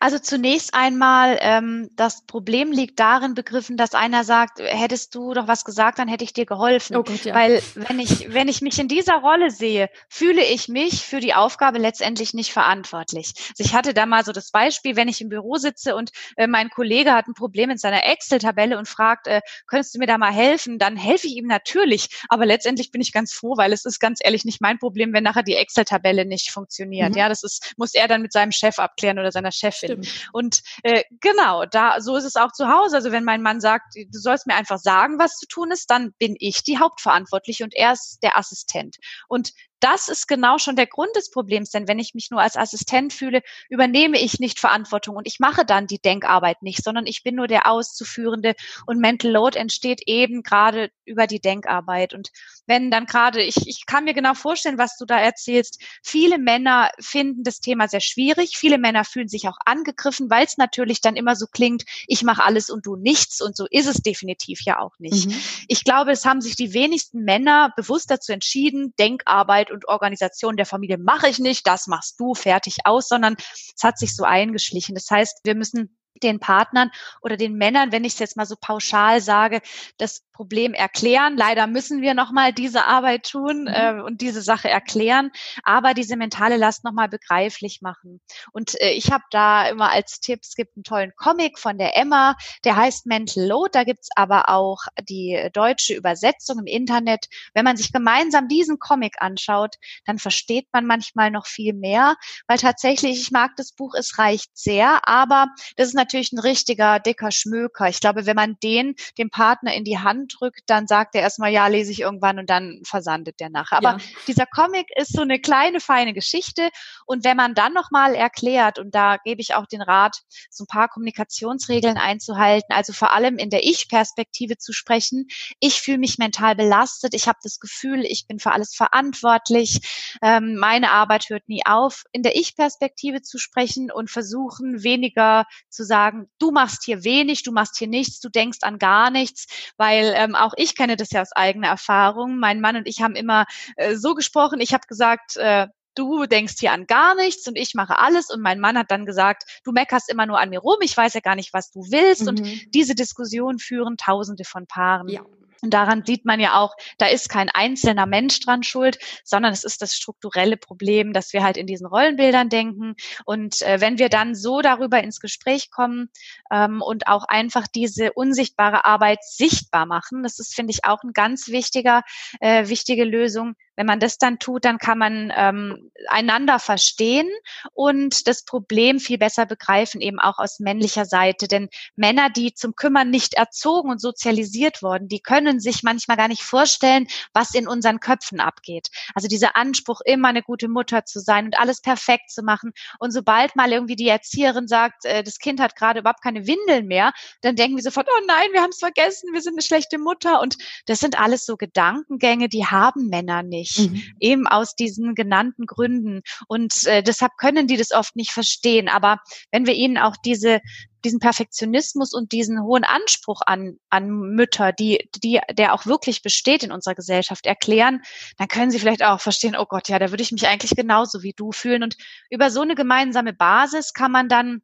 [0.00, 5.48] Also zunächst einmal, ähm, das Problem liegt darin begriffen, dass einer sagt, hättest du doch
[5.48, 6.96] was gesagt, dann hätte ich dir geholfen.
[6.96, 7.34] Oh Gott, ja.
[7.34, 11.34] Weil wenn ich, wenn ich mich in dieser Rolle sehe, fühle ich mich für die
[11.34, 13.32] Aufgabe letztendlich nicht verantwortlich.
[13.50, 16.46] Also ich hatte da mal so das Beispiel, wenn ich im Büro sitze und äh,
[16.46, 20.18] mein Kollege hat ein Problem in seiner Excel-Tabelle und fragt, äh, könntest du mir da
[20.18, 22.08] mal helfen, dann helfe ich ihm natürlich.
[22.28, 25.24] Aber letztendlich bin ich ganz froh, weil es ist ganz ehrlich nicht mein Problem, wenn
[25.24, 27.12] nachher die Excel-Tabelle nicht funktioniert.
[27.12, 27.18] Mhm.
[27.18, 30.02] Ja, das ist, muss er dann mit seinem Chef abklären oder seiner Chefin.
[30.02, 30.28] Stimmt.
[30.32, 32.96] Und äh, genau, da so ist es auch zu Hause.
[32.96, 36.12] Also wenn mein Mann sagt, du sollst mir einfach sagen, was zu tun ist, dann
[36.18, 38.96] bin ich die Hauptverantwortliche und er ist der Assistent.
[39.28, 42.56] Und das ist genau schon der Grund des Problems, denn wenn ich mich nur als
[42.56, 47.24] Assistent fühle, übernehme ich nicht Verantwortung und ich mache dann die Denkarbeit nicht, sondern ich
[47.24, 48.54] bin nur der Auszuführende
[48.86, 52.14] und Mental Load entsteht eben gerade über die Denkarbeit.
[52.14, 52.30] Und
[52.66, 56.90] wenn dann gerade, ich, ich kann mir genau vorstellen, was du da erzählst, viele Männer
[57.00, 61.16] finden das Thema sehr schwierig, viele Männer fühlen sich auch angegriffen, weil es natürlich dann
[61.16, 64.78] immer so klingt, ich mache alles und du nichts und so ist es definitiv ja
[64.78, 65.26] auch nicht.
[65.26, 65.42] Mhm.
[65.66, 70.66] Ich glaube, es haben sich die wenigsten Männer bewusst dazu entschieden, Denkarbeit und Organisation der
[70.66, 74.94] Familie mache ich nicht, das machst du fertig aus, sondern es hat sich so eingeschlichen.
[74.94, 78.56] Das heißt, wir müssen den Partnern oder den Männern, wenn ich es jetzt mal so
[78.60, 79.60] pauschal sage,
[79.98, 81.36] das Problem erklären.
[81.36, 83.68] Leider müssen wir nochmal diese Arbeit tun mhm.
[83.68, 85.30] äh, und diese Sache erklären,
[85.62, 88.20] aber diese mentale Last nochmal begreiflich machen.
[88.52, 91.96] Und äh, ich habe da immer als Tipp, es gibt einen tollen Comic von der
[91.96, 93.70] Emma, der heißt Mental Load.
[93.72, 97.26] Da gibt's aber auch die deutsche Übersetzung im Internet.
[97.54, 102.58] Wenn man sich gemeinsam diesen Comic anschaut, dann versteht man manchmal noch viel mehr, weil
[102.58, 107.30] tatsächlich, ich mag das Buch, es reicht sehr, aber das ist natürlich ein richtiger dicker
[107.30, 107.88] Schmöker.
[107.88, 111.52] Ich glaube, wenn man den dem Partner in die Hand drückt, dann sagt er erstmal,
[111.52, 113.78] ja, lese ich irgendwann und dann versandet der nachher.
[113.78, 113.98] Aber ja.
[114.26, 116.70] dieser Comic ist so eine kleine, feine Geschichte.
[117.06, 120.66] Und wenn man dann nochmal erklärt, und da gebe ich auch den Rat, so ein
[120.66, 125.28] paar Kommunikationsregeln einzuhalten, also vor allem in der Ich-Perspektive zu sprechen.
[125.60, 127.14] Ich fühle mich mental belastet.
[127.14, 129.80] Ich habe das Gefühl, ich bin für alles verantwortlich.
[130.22, 132.04] Ähm, meine Arbeit hört nie auf.
[132.12, 137.52] In der Ich-Perspektive zu sprechen und versuchen, weniger zu sagen, du machst hier wenig, du
[137.52, 141.20] machst hier nichts, du denkst an gar nichts, weil ähm, auch ich kenne das ja
[141.20, 142.38] aus eigener Erfahrung.
[142.38, 143.44] Mein Mann und ich haben immer
[143.76, 144.60] äh, so gesprochen.
[144.60, 148.30] Ich habe gesagt, äh, du denkst hier an gar nichts und ich mache alles.
[148.30, 151.12] Und mein Mann hat dann gesagt, du meckerst immer nur an mir rum, ich weiß
[151.12, 152.22] ja gar nicht, was du willst.
[152.22, 152.28] Mhm.
[152.28, 155.08] Und diese Diskussion führen Tausende von Paaren.
[155.08, 155.20] Ja.
[155.62, 159.62] Und daran sieht man ja auch, da ist kein einzelner Mensch dran schuld, sondern es
[159.62, 162.96] ist das strukturelle Problem, dass wir halt in diesen Rollenbildern denken.
[163.24, 166.10] Und äh, wenn wir dann so darüber ins Gespräch kommen
[166.50, 171.12] ähm, und auch einfach diese unsichtbare Arbeit sichtbar machen, das ist, finde ich, auch ein
[171.12, 172.02] ganz wichtiger,
[172.40, 177.28] äh, wichtige Lösung, wenn man das dann tut, dann kann man ähm, einander verstehen
[177.72, 181.48] und das Problem viel besser begreifen, eben auch aus männlicher Seite.
[181.48, 186.28] Denn Männer, die zum Kümmern nicht erzogen und sozialisiert wurden, die können sich manchmal gar
[186.28, 188.88] nicht vorstellen, was in unseren Köpfen abgeht.
[189.14, 192.72] Also dieser Anspruch, immer eine gute Mutter zu sein und alles perfekt zu machen.
[192.98, 196.86] Und sobald mal irgendwie die Erzieherin sagt, äh, das Kind hat gerade überhaupt keine Windeln
[196.86, 199.98] mehr, dann denken wir sofort, oh nein, wir haben es vergessen, wir sind eine schlechte
[199.98, 200.40] Mutter.
[200.40, 200.56] Und
[200.86, 204.02] das sind alles so Gedankengänge, die haben Männer nicht nicht, mhm.
[204.20, 206.22] eben aus diesen genannten Gründen.
[206.48, 208.88] Und äh, deshalb können die das oft nicht verstehen.
[208.88, 209.18] Aber
[209.50, 210.60] wenn wir ihnen auch diese
[211.04, 216.62] diesen Perfektionismus und diesen hohen Anspruch an, an Mütter, die, die, der auch wirklich besteht
[216.62, 218.02] in unserer Gesellschaft, erklären,
[218.38, 221.22] dann können sie vielleicht auch verstehen, oh Gott, ja, da würde ich mich eigentlich genauso
[221.22, 221.82] wie du fühlen.
[221.82, 221.96] Und
[222.30, 224.62] über so eine gemeinsame Basis kann man dann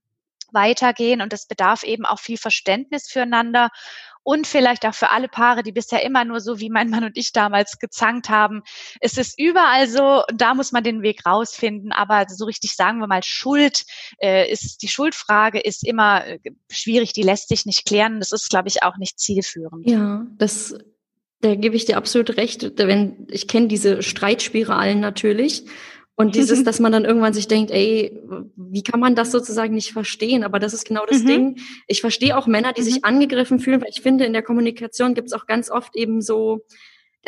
[0.53, 3.69] weitergehen und es bedarf eben auch viel Verständnis füreinander
[4.29, 7.17] und vielleicht auch für alle Paare, die bisher immer nur so wie mein Mann und
[7.17, 8.61] ich damals gezankt haben.
[9.01, 13.07] Es ist überall so, da muss man den Weg rausfinden, aber so richtig sagen wir
[13.07, 13.87] mal, Schuld
[14.21, 16.39] äh, ist, die Schuldfrage ist immer äh,
[16.71, 18.19] schwierig, die lässt sich nicht klären.
[18.19, 19.89] Das ist, glaube ich, auch nicht zielführend.
[19.89, 20.75] Ja, das
[21.41, 22.71] da gebe ich dir absolut recht.
[22.77, 25.65] Wenn ich kenne diese Streitspiralen natürlich
[26.19, 28.21] und dieses, dass man dann irgendwann sich denkt, ey,
[28.57, 30.43] wie kann man das sozusagen nicht verstehen?
[30.43, 31.27] Aber das ist genau das mhm.
[31.27, 31.59] Ding.
[31.87, 32.87] Ich verstehe auch Männer, die mhm.
[32.87, 36.21] sich angegriffen fühlen, weil ich finde, in der Kommunikation gibt es auch ganz oft eben
[36.21, 36.65] so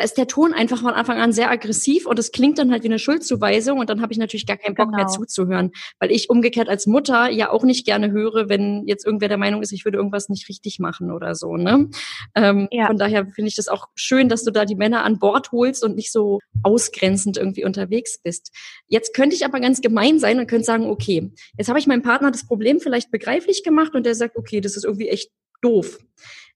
[0.01, 2.87] ist der Ton einfach von Anfang an sehr aggressiv und es klingt dann halt wie
[2.87, 4.97] eine Schuldzuweisung und dann habe ich natürlich gar keinen Bock genau.
[4.97, 9.29] mehr zuzuhören, weil ich umgekehrt als Mutter ja auch nicht gerne höre, wenn jetzt irgendwer
[9.29, 11.57] der Meinung ist, ich würde irgendwas nicht richtig machen oder so.
[11.57, 11.89] Ne?
[12.35, 12.87] Ähm, ja.
[12.87, 15.83] Von daher finde ich das auch schön, dass du da die Männer an Bord holst
[15.83, 18.51] und nicht so ausgrenzend irgendwie unterwegs bist.
[18.87, 22.01] Jetzt könnte ich aber ganz gemein sein und könnte sagen, okay, jetzt habe ich meinem
[22.01, 25.99] Partner das Problem vielleicht begreiflich gemacht und der sagt, okay, das ist irgendwie echt doof.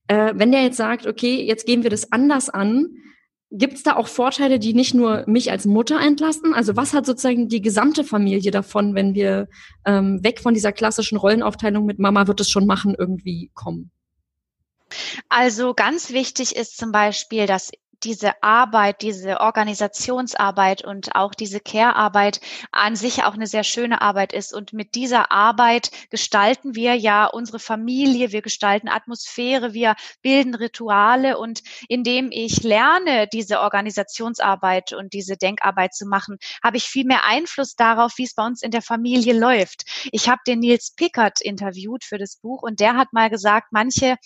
[0.08, 2.96] Äh, wenn der jetzt sagt, okay, jetzt gehen wir das anders an,
[3.52, 6.52] Gibt es da auch Vorteile, die nicht nur mich als Mutter entlasten?
[6.52, 9.48] Also was hat sozusagen die gesamte Familie davon, wenn wir
[9.84, 13.92] ähm, weg von dieser klassischen Rollenaufteilung mit Mama wird es schon machen irgendwie kommen?
[15.28, 17.70] Also ganz wichtig ist zum Beispiel, dass
[18.04, 22.40] diese Arbeit, diese Organisationsarbeit und auch diese Care-Arbeit
[22.72, 24.54] an sich auch eine sehr schöne Arbeit ist.
[24.54, 31.38] Und mit dieser Arbeit gestalten wir ja unsere Familie, wir gestalten Atmosphäre, wir bilden Rituale.
[31.38, 37.24] Und indem ich lerne, diese Organisationsarbeit und diese Denkarbeit zu machen, habe ich viel mehr
[37.24, 39.84] Einfluss darauf, wie es bei uns in der Familie läuft.
[40.12, 44.16] Ich habe den Nils Pickert interviewt für das Buch und der hat mal gesagt, manche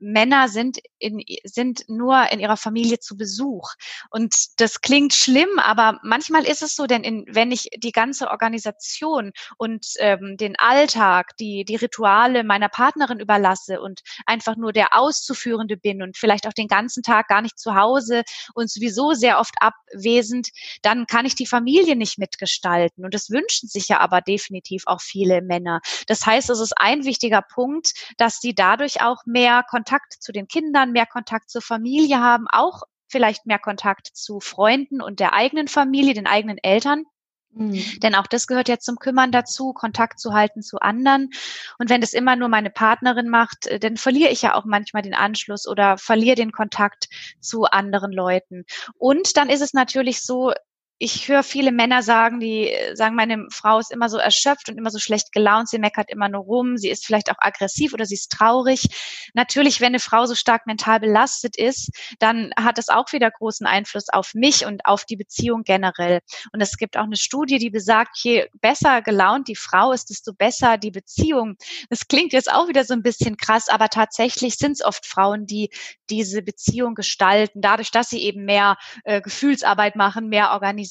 [0.00, 3.74] Männer sind, in, sind nur in ihrer Familie zu Besuch.
[4.10, 8.30] Und das klingt schlimm, aber manchmal ist es so, denn in, wenn ich die ganze
[8.30, 14.96] Organisation und ähm, den Alltag, die, die Rituale meiner Partnerin überlasse und einfach nur der
[14.96, 18.22] Auszuführende bin und vielleicht auch den ganzen Tag gar nicht zu Hause
[18.54, 20.48] und sowieso sehr oft abwesend,
[20.82, 23.04] dann kann ich die Familie nicht mitgestalten.
[23.04, 25.80] Und das wünschen sich ja aber definitiv auch viele Männer.
[26.06, 30.32] Das heißt, es ist ein wichtiger Punkt, dass sie dadurch auch mehr Kontakt Kontakt zu
[30.32, 35.32] den Kindern, mehr Kontakt zur Familie haben, auch vielleicht mehr Kontakt zu Freunden und der
[35.32, 37.04] eigenen Familie, den eigenen Eltern.
[37.52, 37.82] Mhm.
[38.02, 41.30] Denn auch das gehört ja zum Kümmern dazu, Kontakt zu halten zu anderen.
[41.78, 45.02] Und wenn das immer nur meine Partnerin macht, äh, dann verliere ich ja auch manchmal
[45.02, 47.08] den Anschluss oder verliere den Kontakt
[47.40, 48.64] zu anderen Leuten.
[48.98, 50.52] Und dann ist es natürlich so,
[51.00, 54.90] ich höre viele Männer sagen, die sagen, meine Frau ist immer so erschöpft und immer
[54.90, 58.16] so schlecht gelaunt, sie meckert immer nur rum, sie ist vielleicht auch aggressiv oder sie
[58.16, 58.88] ist traurig.
[59.32, 63.66] Natürlich, wenn eine Frau so stark mental belastet ist, dann hat das auch wieder großen
[63.66, 66.20] Einfluss auf mich und auf die Beziehung generell.
[66.52, 70.32] Und es gibt auch eine Studie, die besagt, je besser gelaunt die Frau ist, desto
[70.32, 71.56] besser die Beziehung.
[71.90, 75.46] Das klingt jetzt auch wieder so ein bisschen krass, aber tatsächlich sind es oft Frauen,
[75.46, 75.70] die
[76.10, 80.87] diese Beziehung gestalten, dadurch, dass sie eben mehr äh, Gefühlsarbeit machen, mehr organisieren.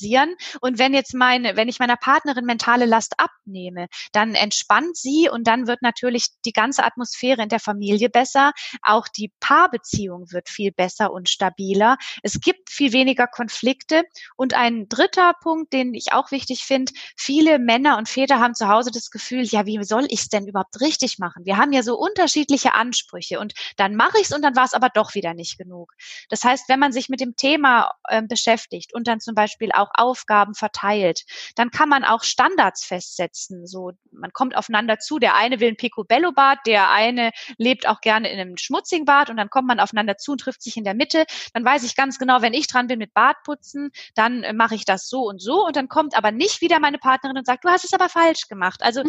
[0.62, 5.48] Und wenn jetzt meine, wenn ich meiner Partnerin mentale Last abnehme, dann entspannt sie und
[5.48, 8.52] dann wird natürlich die ganze Atmosphäre in der Familie besser.
[8.82, 11.98] Auch die Paarbeziehung wird viel besser und stabiler.
[12.24, 14.04] Es gibt viel weniger Konflikte.
[14.36, 18.68] Und ein dritter Punkt, den ich auch wichtig finde, viele Männer und Väter haben zu
[18.68, 21.46] Hause das Gefühl, ja, wie soll ich es denn überhaupt richtig machen?
[21.46, 24.74] Wir haben ja so unterschiedliche Ansprüche und dann mache ich es und dann war es
[24.74, 25.94] aber doch wieder nicht genug.
[26.30, 29.87] Das heißt, wenn man sich mit dem Thema äh, beschäftigt und dann zum Beispiel auch
[29.94, 31.24] Aufgaben verteilt,
[31.56, 33.66] dann kann man auch Standards festsetzen.
[33.68, 35.20] So, man kommt aufeinander zu.
[35.20, 39.38] Der eine will ein Picobello-Bad, der eine lebt auch gerne in einem schmutzigen Bad und
[39.38, 41.26] dann kommt man aufeinander zu und trifft sich in der Mitte.
[41.54, 44.86] Dann weiß ich ganz genau, wenn ich dran bin mit Badputzen, dann äh, mache ich
[44.86, 47.70] das so und so und dann kommt aber nicht wieder meine Partnerin und sagt, du
[47.70, 48.82] hast es aber falsch gemacht.
[48.84, 49.04] Also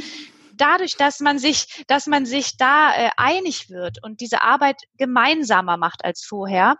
[0.55, 5.77] dadurch, dass man sich, dass man sich da äh, einig wird und diese Arbeit gemeinsamer
[5.77, 6.77] macht als vorher,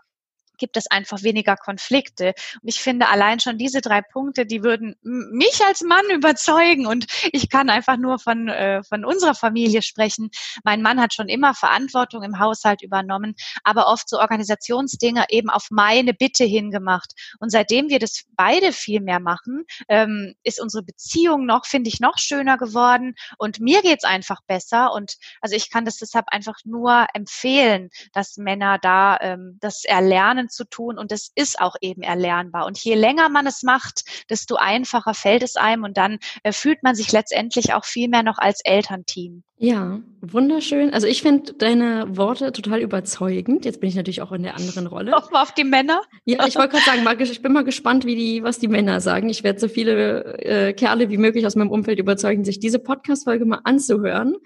[0.59, 2.33] gibt es einfach weniger Konflikte.
[2.61, 6.85] Und ich finde allein schon diese drei Punkte, die würden mich als Mann überzeugen.
[6.85, 10.29] Und ich kann einfach nur von, äh, von unserer Familie sprechen.
[10.63, 15.67] Mein Mann hat schon immer Verantwortung im Haushalt übernommen, aber oft so Organisationsdinge eben auf
[15.71, 17.13] meine Bitte hingemacht.
[17.39, 21.99] Und seitdem wir das beide viel mehr machen, ähm, ist unsere Beziehung noch, finde ich,
[21.99, 23.15] noch schöner geworden.
[23.37, 24.93] Und mir geht's einfach besser.
[24.93, 30.48] Und also ich kann das deshalb einfach nur empfehlen, dass Männer da ähm, das erlernen
[30.49, 32.65] zu tun und es ist auch eben erlernbar.
[32.65, 36.83] Und je länger man es macht, desto einfacher fällt es einem und dann äh, fühlt
[36.83, 39.43] man sich letztendlich auch viel mehr noch als Elternteam.
[39.61, 40.93] Ja, wunderschön.
[40.93, 43.65] Also ich finde deine Worte total überzeugend.
[43.65, 45.11] Jetzt bin ich natürlich auch in der anderen Rolle.
[45.11, 46.01] Nochmal auf die Männer?
[46.23, 49.01] Ja, ich wollte gerade sagen, mal, ich bin mal gespannt, wie die, was die Männer
[49.01, 49.27] sagen.
[49.27, 53.43] Ich werde so viele äh, Kerle wie möglich aus meinem Umfeld überzeugen, sich diese Podcast-Folge
[53.43, 54.37] mal anzuhören.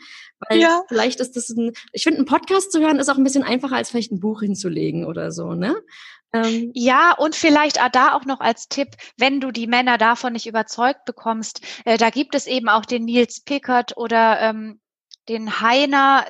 [0.49, 0.82] Weil ja.
[0.88, 3.76] vielleicht ist das ein, ich finde, ein Podcast zu hören ist auch ein bisschen einfacher,
[3.76, 5.76] als vielleicht ein Buch hinzulegen oder so, ne?
[6.34, 10.47] Ähm, ja, und vielleicht da auch noch als Tipp, wenn du die Männer davon nicht
[10.47, 14.80] überzeugt bekommst, äh, da gibt es eben auch den Nils Pickert oder ähm,
[15.29, 16.25] den Heiner,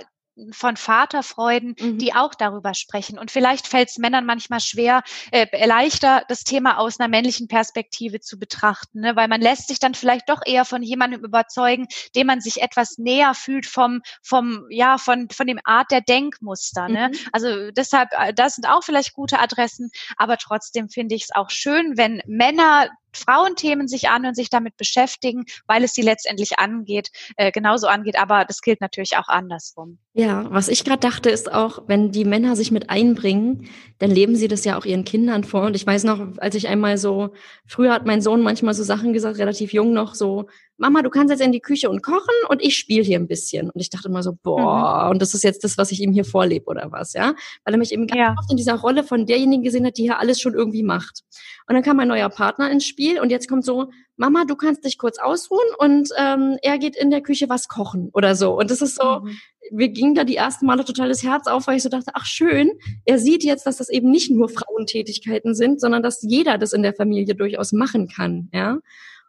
[0.51, 1.97] von Vaterfreuden, mhm.
[1.99, 3.19] die auch darüber sprechen.
[3.19, 8.19] Und vielleicht fällt es Männern manchmal schwer, äh, leichter das Thema aus einer männlichen Perspektive
[8.19, 9.15] zu betrachten, ne?
[9.15, 12.97] weil man lässt sich dann vielleicht doch eher von jemandem überzeugen, dem man sich etwas
[12.97, 16.87] näher fühlt vom, vom, ja, von, von dem Art der Denkmuster.
[16.87, 17.09] Ne?
[17.09, 17.17] Mhm.
[17.31, 21.49] Also deshalb, äh, das sind auch vielleicht gute Adressen, aber trotzdem finde ich es auch
[21.51, 27.09] schön, wenn Männer Frauenthemen sich an und sich damit beschäftigen, weil es sie letztendlich angeht,
[27.37, 28.19] äh, genauso angeht.
[28.19, 29.97] Aber das gilt natürlich auch andersrum.
[30.13, 34.35] Ja, was ich gerade dachte, ist auch, wenn die Männer sich mit einbringen, dann leben
[34.35, 35.63] sie das ja auch ihren Kindern vor.
[35.63, 37.33] Und ich weiß noch, als ich einmal so,
[37.65, 41.31] früher hat mein Sohn manchmal so Sachen gesagt, relativ jung noch, so, Mama, du kannst
[41.31, 43.69] jetzt in die Küche und kochen und ich spiele hier ein bisschen.
[43.69, 45.11] Und ich dachte immer so, boah, mhm.
[45.11, 47.35] und das ist jetzt das, was ich ihm hier vorlebe oder was, ja?
[47.63, 48.35] Weil er mich eben ganz ja.
[48.37, 51.21] oft in dieser Rolle von derjenigen gesehen hat, die hier alles schon irgendwie macht.
[51.67, 54.83] Und dann kam mein neuer Partner ins Spiel und jetzt kommt so, Mama, du kannst
[54.83, 58.57] dich kurz ausruhen und ähm, er geht in der Küche was kochen oder so.
[58.57, 59.37] Und das ist so, mhm.
[59.71, 62.25] wir gingen da die ersten Male total das Herz auf, weil ich so dachte, ach
[62.25, 62.71] schön,
[63.05, 66.83] er sieht jetzt, dass das eben nicht nur Frauentätigkeiten sind, sondern dass jeder das in
[66.83, 68.79] der Familie durchaus machen kann, ja.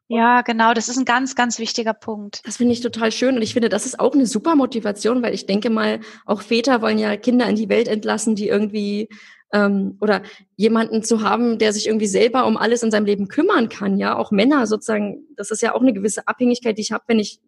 [0.08, 2.42] Ja, genau, das ist ein ganz, ganz wichtiger Punkt.
[2.44, 5.32] Das finde ich total schön und ich finde, das ist auch eine super Motivation, weil
[5.32, 9.08] ich denke mal, auch Väter wollen ja Kinder in die Welt entlassen, die irgendwie
[9.54, 10.22] ähm, oder
[10.56, 14.16] jemanden zu haben, der sich irgendwie selber um alles in seinem Leben kümmern kann, ja,
[14.18, 17.40] auch Männer sozusagen, das ist ja auch eine gewisse Abhängigkeit, die ich habe, wenn ich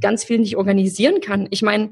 [0.00, 1.48] ganz viel nicht organisieren kann.
[1.50, 1.90] Ich meine,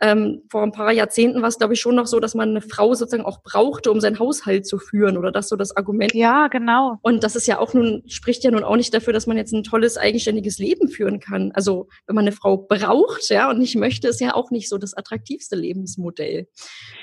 [0.00, 2.62] ähm, vor ein paar Jahrzehnten war es, glaube ich, schon noch so, dass man eine
[2.62, 6.14] Frau sozusagen auch brauchte, um seinen Haushalt zu führen oder das so das Argument.
[6.14, 6.98] Ja, genau.
[7.02, 9.52] Und das ist ja auch nun, spricht ja nun auch nicht dafür, dass man jetzt
[9.52, 11.52] ein tolles, eigenständiges Leben führen kann.
[11.52, 14.78] Also, wenn man eine Frau braucht, ja, und nicht möchte, ist ja auch nicht so
[14.78, 16.48] das attraktivste Lebensmodell.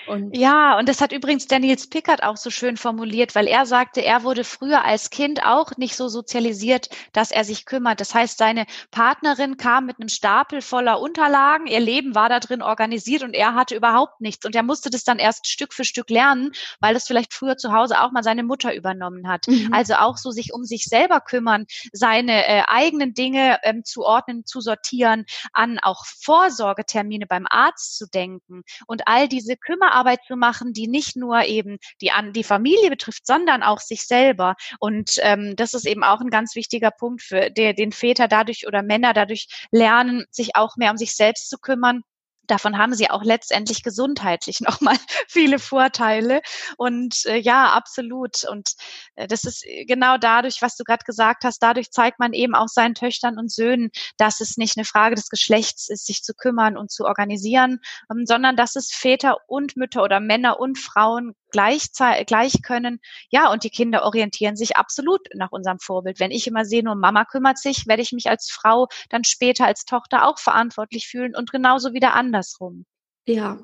[0.07, 3.65] Und ja, und das hat übrigens der Nils Pickert auch so schön formuliert, weil er
[3.65, 7.99] sagte, er wurde früher als Kind auch nicht so sozialisiert, dass er sich kümmert.
[7.99, 12.61] Das heißt, seine Partnerin kam mit einem Stapel voller Unterlagen, ihr Leben war da drin
[12.61, 14.45] organisiert und er hatte überhaupt nichts.
[14.45, 17.73] Und er musste das dann erst Stück für Stück lernen, weil das vielleicht früher zu
[17.73, 19.47] Hause auch mal seine Mutter übernommen hat.
[19.47, 19.73] Mhm.
[19.73, 24.45] Also auch so sich um sich selber kümmern, seine äh, eigenen Dinge ähm, zu ordnen,
[24.45, 30.35] zu sortieren, an auch Vorsorgetermine beim Arzt zu denken und all diese Kümmerarbeit Care-Arbeit zu
[30.35, 34.55] machen, die nicht nur eben die, die Familie betrifft, sondern auch sich selber.
[34.79, 38.67] Und ähm, das ist eben auch ein ganz wichtiger Punkt, für der, den Väter dadurch
[38.67, 42.01] oder Männer dadurch lernen, sich auch mehr um sich selbst zu kümmern
[42.47, 46.41] davon haben sie auch letztendlich gesundheitlich nochmal viele Vorteile.
[46.77, 48.43] Und äh, ja, absolut.
[48.49, 48.71] Und
[49.15, 52.67] äh, das ist genau dadurch, was du gerade gesagt hast, dadurch zeigt man eben auch
[52.67, 56.77] seinen Töchtern und Söhnen, dass es nicht eine Frage des Geschlechts ist, sich zu kümmern
[56.77, 57.79] und zu organisieren,
[58.11, 61.91] ähm, sondern dass es Väter und Mütter oder Männer und Frauen gleich,
[62.25, 62.99] gleich können.
[63.29, 66.19] Ja, und die Kinder orientieren sich absolut nach unserem Vorbild.
[66.19, 69.65] Wenn ich immer sehe, nur Mama kümmert sich, werde ich mich als Frau dann später
[69.65, 72.85] als Tochter auch verantwortlich fühlen und genauso wieder andersrum.
[73.29, 73.59] Ja,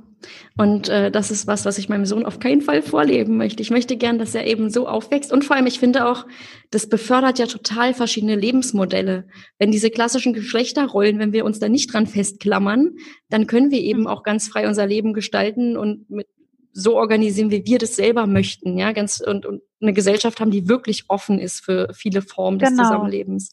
[0.58, 3.62] und äh, das ist was, was ich meinem Sohn auf keinen Fall vorleben möchte.
[3.62, 5.32] Ich möchte gern, dass er eben so aufwächst.
[5.32, 6.26] Und vor allem, ich finde auch,
[6.70, 9.26] das befördert ja total verschiedene Lebensmodelle.
[9.60, 12.98] Wenn diese klassischen Geschlechterrollen, wenn wir uns da nicht dran festklammern,
[13.30, 14.08] dann können wir eben mhm.
[14.08, 16.28] auch ganz frei unser Leben gestalten und mit
[16.74, 20.68] so organisieren, wie wir das selber möchten, ja, ganz und, und eine Gesellschaft haben, die
[20.68, 22.84] wirklich offen ist für viele Formen des genau.
[22.84, 23.52] Zusammenlebens.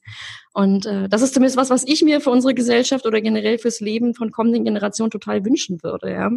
[0.54, 3.80] Und äh, das ist zumindest was, was ich mir für unsere Gesellschaft oder generell fürs
[3.80, 6.30] Leben von kommenden Generationen total wünschen würde, ja.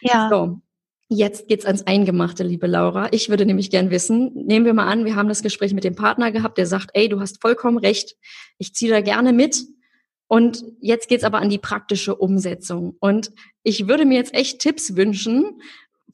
[0.00, 0.28] Ja.
[0.30, 0.60] So.
[1.08, 3.08] Jetzt geht's ans Eingemachte, liebe Laura.
[3.12, 5.94] Ich würde nämlich gern wissen, nehmen wir mal an, wir haben das Gespräch mit dem
[5.94, 8.16] Partner gehabt, der sagt, ey, du hast vollkommen recht,
[8.58, 9.64] ich ziehe da gerne mit.
[10.26, 12.96] Und jetzt geht's aber an die praktische Umsetzung.
[12.98, 13.30] Und
[13.62, 15.60] ich würde mir jetzt echt Tipps wünschen,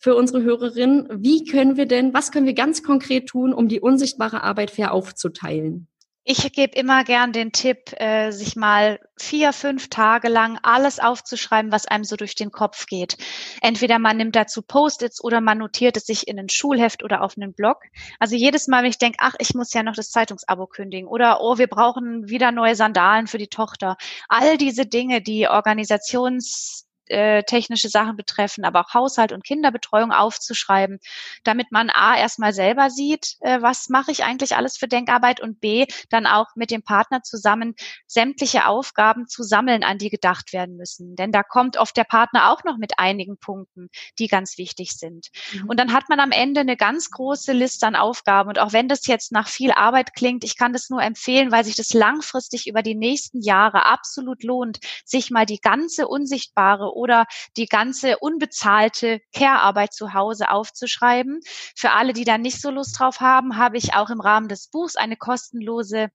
[0.02, 3.80] für unsere Hörerinnen, wie können wir denn, was können wir ganz konkret tun, um die
[3.80, 5.86] unsichtbare Arbeit fair aufzuteilen?
[6.24, 11.72] Ich gebe immer gern den Tipp, äh, sich mal vier, fünf Tage lang alles aufzuschreiben,
[11.72, 13.16] was einem so durch den Kopf geht.
[13.60, 17.36] Entweder man nimmt dazu Post-its oder man notiert es sich in ein Schulheft oder auf
[17.36, 17.78] einen Blog.
[18.20, 21.40] Also jedes Mal, wenn ich denke, ach, ich muss ja noch das Zeitungsabo kündigen oder
[21.40, 23.96] oh, wir brauchen wieder neue Sandalen für die Tochter.
[24.28, 30.98] All diese Dinge, die Organisations äh, technische Sachen betreffen, aber auch Haushalt und Kinderbetreuung aufzuschreiben,
[31.44, 35.60] damit man A erstmal selber sieht, äh, was mache ich eigentlich alles für Denkarbeit und
[35.60, 37.74] B dann auch mit dem Partner zusammen
[38.06, 41.16] sämtliche Aufgaben zu sammeln, an die gedacht werden müssen.
[41.16, 45.28] Denn da kommt oft der Partner auch noch mit einigen Punkten, die ganz wichtig sind.
[45.52, 45.68] Mhm.
[45.68, 48.48] Und dann hat man am Ende eine ganz große Liste an Aufgaben.
[48.48, 51.64] Und auch wenn das jetzt nach viel Arbeit klingt, ich kann das nur empfehlen, weil
[51.64, 57.26] sich das langfristig über die nächsten Jahre absolut lohnt, sich mal die ganze unsichtbare oder
[57.56, 61.40] die ganze unbezahlte Care-Arbeit zu Hause aufzuschreiben.
[61.76, 64.68] Für alle, die da nicht so Lust drauf haben, habe ich auch im Rahmen des
[64.68, 66.08] Buchs eine kostenlose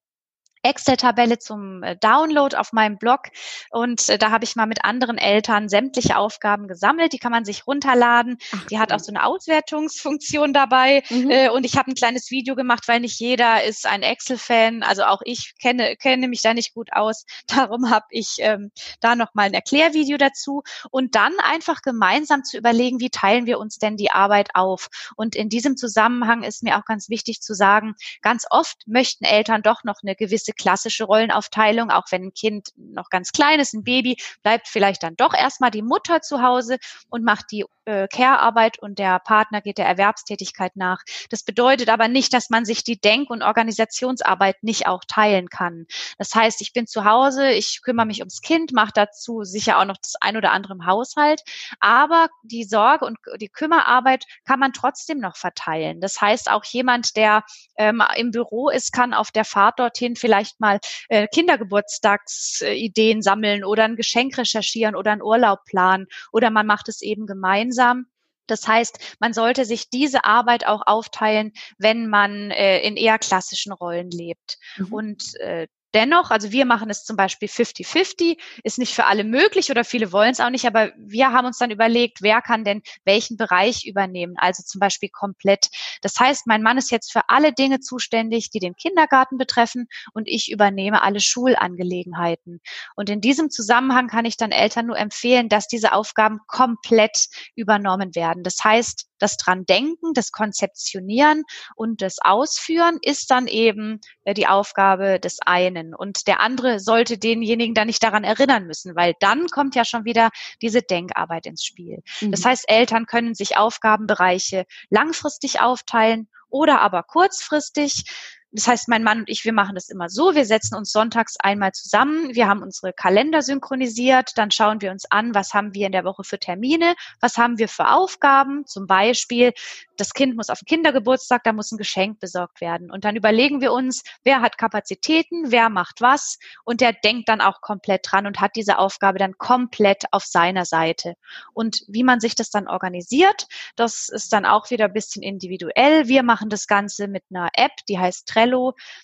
[0.68, 3.22] Excel-Tabelle zum äh, Download auf meinem Blog
[3.70, 7.14] und äh, da habe ich mal mit anderen Eltern sämtliche Aufgaben gesammelt.
[7.14, 8.38] Die kann man sich runterladen.
[8.54, 11.32] Ach, die hat auch so eine Auswertungsfunktion dabei mhm.
[11.32, 14.84] Äh, und ich habe ein kleines Video gemacht, weil nicht jeder ist ein Excel-Fan.
[14.84, 17.26] Also auch ich kenne kenne mich da nicht gut aus.
[17.48, 22.58] Darum habe ich ähm, da noch mal ein Erklärvideo dazu und dann einfach gemeinsam zu
[22.58, 24.88] überlegen, wie teilen wir uns denn die Arbeit auf.
[25.16, 29.62] Und in diesem Zusammenhang ist mir auch ganz wichtig zu sagen, ganz oft möchten Eltern
[29.62, 33.84] doch noch eine gewisse klassische Rollenaufteilung, auch wenn ein Kind noch ganz klein ist, ein
[33.84, 36.78] Baby, bleibt vielleicht dann doch erstmal die Mutter zu Hause
[37.10, 41.04] und macht die äh, Care-Arbeit und der Partner geht der Erwerbstätigkeit nach.
[41.30, 45.88] Das bedeutet aber nicht, dass man sich die Denk- und Organisationsarbeit nicht auch teilen kann.
[46.18, 49.86] Das heißt, ich bin zu Hause, ich kümmere mich ums Kind, mache dazu sicher auch
[49.86, 51.44] noch das ein oder andere im Haushalt,
[51.80, 56.02] aber die Sorge und die Kümmerarbeit kann man trotzdem noch verteilen.
[56.02, 57.44] Das heißt, auch jemand, der
[57.78, 60.80] ähm, im Büro ist, kann auf der Fahrt dorthin vielleicht mal
[61.10, 67.02] äh, Kindergeburtstagsideen sammeln oder ein Geschenk recherchieren oder einen Urlaub planen oder man macht es
[67.02, 68.08] eben gemeinsam.
[68.48, 73.74] Das heißt, man sollte sich diese Arbeit auch aufteilen, wenn man äh, in eher klassischen
[73.74, 74.58] Rollen lebt.
[74.78, 74.94] Mhm.
[74.94, 79.72] Und äh, Dennoch, also wir machen es zum Beispiel 50-50, ist nicht für alle möglich
[79.72, 82.84] oder viele wollen es auch nicht, aber wir haben uns dann überlegt, wer kann denn
[83.04, 85.70] welchen Bereich übernehmen, also zum Beispiel komplett.
[86.04, 90.28] Das heißt, mein Mann ist jetzt für alle Dinge zuständig, die den Kindergarten betreffen und
[90.28, 92.62] ich übernehme alle Schulangelegenheiten.
[92.96, 98.14] Und in diesem Zusammenhang kann ich dann Eltern nur empfehlen, dass diese Aufgaben komplett übernommen
[98.14, 98.44] werden.
[98.44, 101.44] Das heißt, das dran denken, das Konzeptionieren
[101.76, 105.94] und das Ausführen ist dann eben äh, die Aufgabe des einen.
[105.96, 110.06] Und der andere sollte denjenigen dann nicht daran erinnern müssen, weil dann kommt ja schon
[110.06, 110.30] wieder
[110.62, 112.00] diese Denkarbeit ins Spiel.
[112.22, 112.32] Mhm.
[112.32, 118.06] Das heißt, Eltern können sich Aufgabenbereiche langfristig aufteilen oder aber kurzfristig.
[118.52, 120.34] Das heißt, mein Mann und ich, wir machen das immer so.
[120.34, 122.34] Wir setzen uns sonntags einmal zusammen.
[122.34, 124.32] Wir haben unsere Kalender synchronisiert.
[124.38, 127.58] Dann schauen wir uns an, was haben wir in der Woche für Termine, was haben
[127.58, 128.66] wir für Aufgaben.
[128.66, 129.54] Zum Beispiel
[129.98, 132.92] das Kind muss auf den Kindergeburtstag, da muss ein Geschenk besorgt werden.
[132.92, 137.42] Und dann überlegen wir uns, wer hat Kapazitäten, wer macht was und der denkt dann
[137.42, 141.16] auch komplett dran und hat diese Aufgabe dann komplett auf seiner Seite.
[141.54, 146.08] Und wie man sich das dann organisiert, das ist dann auch wieder ein bisschen individuell.
[146.08, 148.47] Wir machen das Ganze mit einer App, die heißt Trello.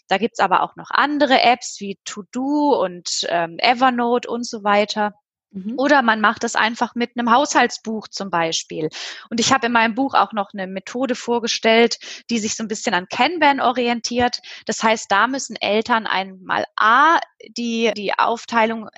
[0.07, 5.13] Da gibt's aber auch noch andere Apps wie To-Do und ähm, Evernote und so weiter.
[5.53, 5.75] Mhm.
[5.77, 8.89] Oder man macht es einfach mit einem Haushaltsbuch zum Beispiel.
[9.29, 11.99] Und ich habe in meinem Buch auch noch eine Methode vorgestellt,
[12.29, 14.39] die sich so ein bisschen an Kanban orientiert.
[14.65, 17.19] Das heißt, da müssen Eltern einmal A,
[17.57, 18.89] die, die Aufteilung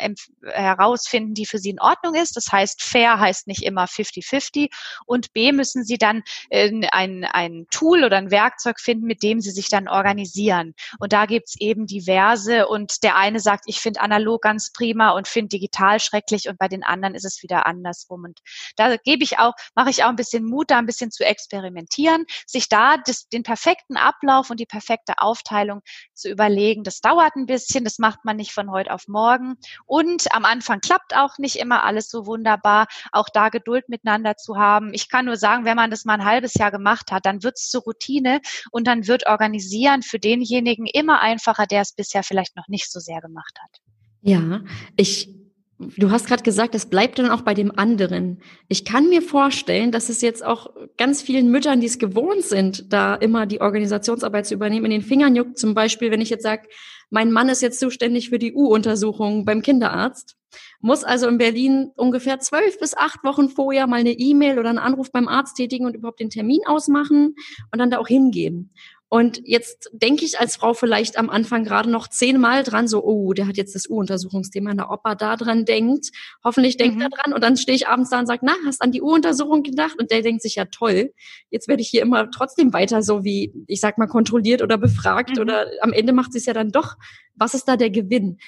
[0.44, 2.38] herausfinden, die für sie in Ordnung ist.
[2.38, 4.70] Das heißt, fair heißt nicht immer 50-50.
[5.06, 9.42] Und B, müssen sie dann äh, ein, ein Tool oder ein Werkzeug finden, mit dem
[9.42, 10.74] sie sich dann organisieren.
[11.00, 12.68] Und da gibt's eben diverse.
[12.68, 16.68] Und der eine sagt, ich finde analog ganz prima und finde digital schrecklich und bei
[16.68, 18.24] den anderen ist es wieder andersrum.
[18.24, 18.40] Und
[18.76, 22.26] da gebe ich auch, mache ich auch ein bisschen Mut, da ein bisschen zu experimentieren,
[22.46, 25.82] sich da das, den perfekten Ablauf und die perfekte Aufteilung
[26.14, 26.84] zu überlegen.
[26.84, 29.56] Das dauert ein bisschen, das macht man nicht von heute auf morgen.
[29.86, 32.88] Und am Anfang klappt auch nicht immer alles so wunderbar.
[33.12, 34.94] Auch da Geduld miteinander zu haben.
[34.94, 37.58] Ich kann nur sagen, wenn man das mal ein halbes Jahr gemacht hat, dann wird
[37.58, 38.42] es zur Routine
[38.72, 43.00] und dann wird Organisieren für denjenigen immer einfacher, der es bisher vielleicht noch nicht so
[43.00, 43.82] sehr gemacht hat.
[44.22, 44.62] Ja,
[44.96, 45.35] ich
[45.78, 48.42] Du hast gerade gesagt, es bleibt dann auch bei dem anderen.
[48.70, 50.68] Ich kann mir vorstellen, dass es jetzt auch
[50.98, 55.02] ganz vielen Müttern, die es gewohnt sind, da immer die Organisationsarbeit zu übernehmen, in den
[55.02, 55.58] Fingern juckt.
[55.58, 56.70] Zum Beispiel, wenn ich jetzt sage,
[57.10, 60.38] mein Mann ist jetzt zuständig für die U-Untersuchung beim Kinderarzt,
[60.80, 64.80] muss also in Berlin ungefähr zwölf bis acht Wochen vorher mal eine E-Mail oder einen
[64.80, 67.36] Anruf beim Arzt tätigen und überhaupt den Termin ausmachen
[67.72, 68.72] und dann da auch hingehen.
[69.08, 73.34] Und jetzt denke ich als Frau vielleicht am Anfang gerade noch zehnmal dran, so, oh,
[73.34, 76.08] der hat jetzt das U-Untersuchungsthema, na, ob er da dran denkt.
[76.44, 77.04] Hoffentlich denkt mhm.
[77.04, 77.34] er dran.
[77.34, 79.96] Und dann stehe ich abends da und sage, na, hast an die U-Untersuchung gedacht?
[80.00, 81.14] Und der denkt sich, ja toll,
[81.52, 85.36] jetzt werde ich hier immer trotzdem weiter so wie, ich sag mal, kontrolliert oder befragt.
[85.36, 85.42] Mhm.
[85.42, 86.96] Oder am Ende macht sie es ja dann doch.
[87.36, 88.40] Was ist da der Gewinn?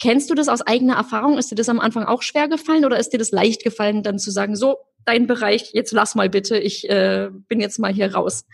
[0.00, 1.38] Kennst du das aus eigener Erfahrung?
[1.38, 4.18] Ist dir das am Anfang auch schwer gefallen oder ist dir das leicht gefallen, dann
[4.18, 8.14] zu sagen, so, dein Bereich, jetzt lass mal bitte, ich äh, bin jetzt mal hier
[8.14, 8.44] raus?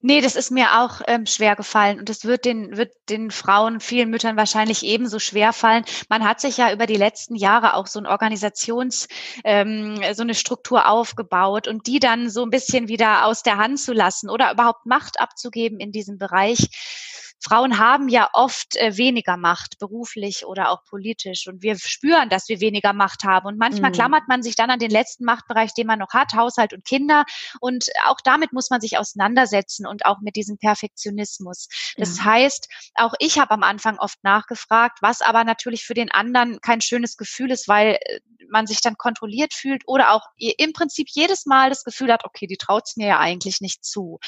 [0.00, 3.80] Nee, das ist mir auch ähm, schwer gefallen und es wird den, wird den Frauen,
[3.80, 5.84] vielen Müttern wahrscheinlich ebenso schwer fallen.
[6.08, 9.08] Man hat sich ja über die letzten Jahre auch so ein Organisations,
[9.44, 13.80] ähm, so eine Struktur aufgebaut und die dann so ein bisschen wieder aus der Hand
[13.80, 16.68] zu lassen oder überhaupt Macht abzugeben in diesem Bereich
[17.40, 21.46] Frauen haben ja oft äh, weniger Macht, beruflich oder auch politisch.
[21.46, 23.46] Und wir spüren, dass wir weniger Macht haben.
[23.46, 23.94] Und manchmal mhm.
[23.94, 27.24] klammert man sich dann an den letzten Machtbereich, den man noch hat, Haushalt und Kinder.
[27.60, 31.68] Und auch damit muss man sich auseinandersetzen und auch mit diesem Perfektionismus.
[31.96, 32.24] Das ja.
[32.24, 36.80] heißt, auch ich habe am Anfang oft nachgefragt, was aber natürlich für den anderen kein
[36.80, 38.20] schönes Gefühl ist, weil äh,
[38.50, 42.46] man sich dann kontrolliert fühlt oder auch im Prinzip jedes Mal das Gefühl hat, okay,
[42.46, 44.18] die traut es mir ja eigentlich nicht zu.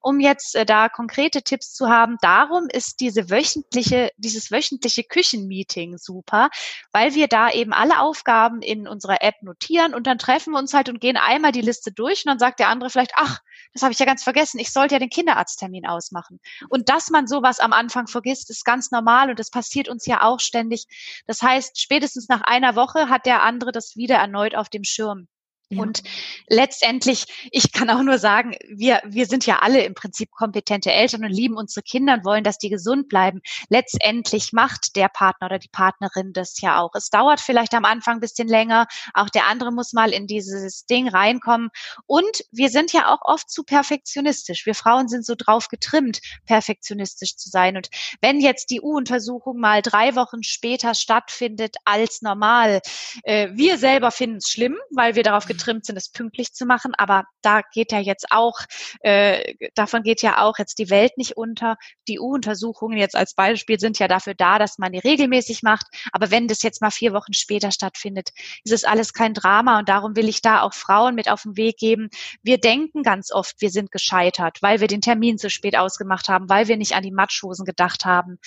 [0.00, 5.98] Um jetzt äh, da konkrete Tipps zu haben, darum ist diese wöchentliche, dieses wöchentliche Küchenmeeting
[5.98, 6.50] super,
[6.92, 10.74] weil wir da eben alle Aufgaben in unserer App notieren und dann treffen wir uns
[10.74, 13.40] halt und gehen einmal die Liste durch und dann sagt der andere vielleicht, ach,
[13.72, 16.40] das habe ich ja ganz vergessen, ich sollte ja den Kinderarzttermin ausmachen.
[16.68, 20.22] Und dass man sowas am Anfang vergisst, ist ganz normal und das passiert uns ja
[20.22, 20.86] auch ständig.
[21.26, 25.28] Das heißt, spätestens nach einer Woche hat der andere das wieder erneut auf dem Schirm.
[25.68, 25.82] Ja.
[25.82, 26.04] Und
[26.48, 31.24] letztendlich, ich kann auch nur sagen, wir, wir sind ja alle im Prinzip kompetente Eltern
[31.24, 33.40] und lieben unsere Kinder und wollen, dass die gesund bleiben.
[33.68, 36.94] Letztendlich macht der Partner oder die Partnerin das ja auch.
[36.94, 38.86] Es dauert vielleicht am Anfang ein bisschen länger.
[39.12, 41.70] Auch der andere muss mal in dieses Ding reinkommen.
[42.06, 44.66] Und wir sind ja auch oft zu perfektionistisch.
[44.66, 47.76] Wir Frauen sind so drauf getrimmt, perfektionistisch zu sein.
[47.76, 47.88] Und
[48.20, 52.82] wenn jetzt die U-Untersuchung mal drei Wochen später stattfindet als normal,
[53.24, 56.92] äh, wir selber finden es schlimm, weil wir darauf getrimmt sind, es pünktlich zu machen.
[56.96, 58.58] Aber da geht ja jetzt auch,
[59.00, 61.76] äh, davon geht ja auch jetzt die Welt nicht unter.
[62.08, 65.86] Die U-Untersuchungen jetzt als Beispiel sind ja dafür da, dass man die regelmäßig macht.
[66.12, 68.30] Aber wenn das jetzt mal vier Wochen später stattfindet,
[68.64, 69.78] ist es alles kein Drama.
[69.78, 72.08] Und darum will ich da auch Frauen mit auf den Weg geben.
[72.42, 76.48] Wir denken ganz oft, wir sind gescheitert, weil wir den Termin zu spät ausgemacht haben,
[76.48, 78.38] weil wir nicht an die Matschhosen gedacht haben,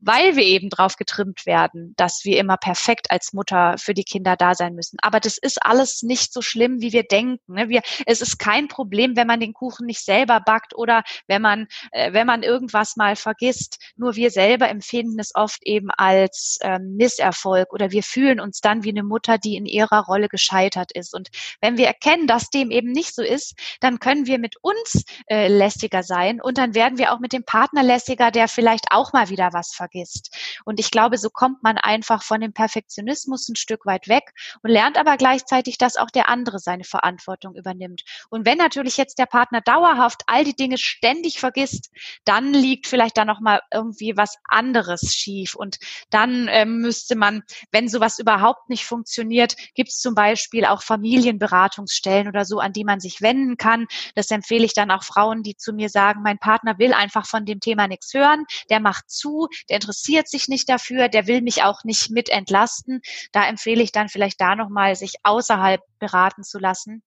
[0.00, 4.36] weil wir eben drauf getrimmt werden, dass wir immer perfekt als Mutter für die Kinder
[4.36, 4.98] da sein müssen.
[5.02, 7.54] Aber das ist alles nicht so schlimm schlimm, wie wir denken.
[7.54, 7.68] Ne?
[7.68, 11.66] Wir, es ist kein Problem, wenn man den Kuchen nicht selber backt oder wenn man,
[11.92, 13.78] äh, wenn man irgendwas mal vergisst.
[13.96, 18.84] Nur wir selber empfinden es oft eben als ähm, Misserfolg oder wir fühlen uns dann
[18.84, 21.14] wie eine Mutter, die in ihrer Rolle gescheitert ist.
[21.14, 21.28] Und
[21.60, 25.48] wenn wir erkennen, dass dem eben nicht so ist, dann können wir mit uns äh,
[25.48, 29.28] lästiger sein und dann werden wir auch mit dem Partner lästiger, der vielleicht auch mal
[29.28, 30.34] wieder was vergisst.
[30.64, 34.32] Und ich glaube, so kommt man einfach von dem Perfektionismus ein Stück weit weg
[34.62, 38.02] und lernt aber gleichzeitig, dass auch der andere andere seine Verantwortung übernimmt.
[38.30, 41.90] Und wenn natürlich jetzt der Partner dauerhaft all die Dinge ständig vergisst,
[42.24, 45.54] dann liegt vielleicht da noch mal irgendwie was anderes schief.
[45.56, 45.78] Und
[46.10, 47.42] dann ähm, müsste man,
[47.72, 52.84] wenn sowas überhaupt nicht funktioniert, gibt es zum Beispiel auch Familienberatungsstellen oder so, an die
[52.84, 53.86] man sich wenden kann.
[54.14, 57.44] Das empfehle ich dann auch Frauen, die zu mir sagen, mein Partner will einfach von
[57.44, 61.64] dem Thema nichts hören, der macht zu, der interessiert sich nicht dafür, der will mich
[61.64, 63.00] auch nicht mit entlasten.
[63.32, 67.02] Da empfehle ich dann vielleicht da nochmal, sich außerhalb beraten zu lassen.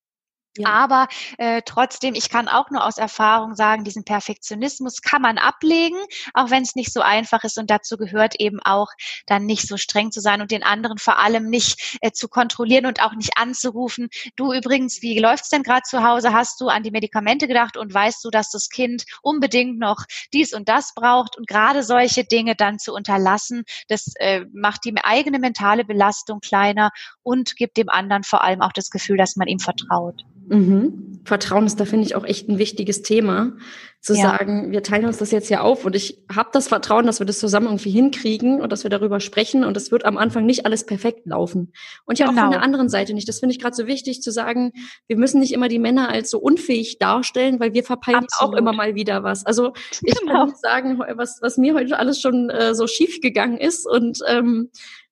[0.58, 0.68] Ja.
[0.70, 5.98] Aber äh, trotzdem, ich kann auch nur aus Erfahrung sagen, diesen Perfektionismus kann man ablegen,
[6.34, 7.58] auch wenn es nicht so einfach ist.
[7.60, 8.88] Und dazu gehört eben auch,
[9.28, 12.88] dann nicht so streng zu sein und den anderen vor allem nicht äh, zu kontrollieren
[12.88, 14.10] und auch nicht anzurufen.
[14.36, 16.34] Du übrigens, wie läuft's denn gerade zu Hause?
[16.34, 20.54] Hast du an die Medikamente gedacht und weißt du, dass das Kind unbedingt noch dies
[20.54, 21.38] und das braucht?
[21.38, 26.90] Und gerade solche Dinge dann zu unterlassen, das äh, macht die eigene mentale Belastung kleiner
[27.24, 30.24] und gibt dem anderen vor allem auch das Gefühl, dass man ihm vertraut.
[30.50, 31.22] Mhm.
[31.26, 33.54] Vertrauen ist da, finde ich, auch echt ein wichtiges Thema.
[34.02, 34.22] Zu ja.
[34.22, 37.26] sagen, wir teilen uns das jetzt hier auf und ich habe das Vertrauen, dass wir
[37.26, 40.66] das zusammen irgendwie hinkriegen und dass wir darüber sprechen und es wird am Anfang nicht
[40.66, 41.74] alles perfekt laufen.
[42.06, 42.38] Und ja genau.
[42.38, 43.28] auch von der anderen Seite nicht.
[43.28, 44.72] Das finde ich gerade so wichtig zu sagen,
[45.08, 48.56] wir müssen nicht immer die Männer als so unfähig darstellen, weil wir verpeilen Absolut.
[48.56, 49.46] auch immer mal wieder was.
[49.46, 50.46] Also ich genau.
[50.46, 54.70] kann sagen, was, was mir heute alles schon äh, so schief gegangen ist und ähm,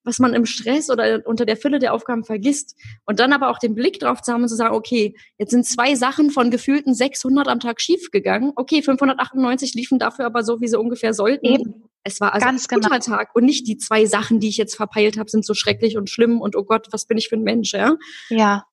[0.08, 2.76] was man im Stress oder unter der Fülle der Aufgaben vergisst.
[3.06, 5.66] Und dann aber auch den Blick drauf zu haben und zu sagen, okay, jetzt sind
[5.66, 8.54] zwei Sachen von gefühlten 600 am Tag schiefgegangen.
[8.56, 11.46] Okay, 598 liefen dafür aber so, wie sie ungefähr sollten.
[11.46, 11.84] Eben.
[12.04, 13.18] Es war also Ganz ein guter genau.
[13.18, 16.10] Tag und nicht die zwei Sachen, die ich jetzt verpeilt habe, sind so schrecklich und
[16.10, 17.98] schlimm und oh Gott, was bin ich für ein Mensch, ja?
[18.30, 18.64] Ja.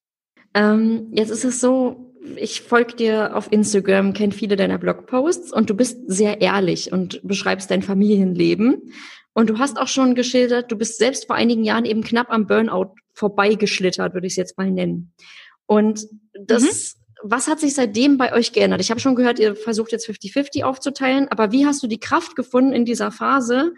[0.55, 5.69] Ähm, jetzt ist es so, ich folge dir auf Instagram, kenne viele deiner Blogposts und
[5.69, 8.93] du bist sehr ehrlich und beschreibst dein Familienleben.
[9.35, 12.47] Und du hast auch schon geschildert, du bist selbst vor einigen Jahren eben knapp am
[12.47, 15.13] Burnout vorbeigeschlittert, würde ich es jetzt mal nennen.
[15.67, 17.29] Und das, mhm.
[17.31, 18.81] was hat sich seitdem bei euch geändert?
[18.81, 22.37] Ich habe schon gehört, ihr versucht jetzt 50-50 aufzuteilen, aber wie hast du die Kraft
[22.37, 23.75] gefunden in dieser Phase?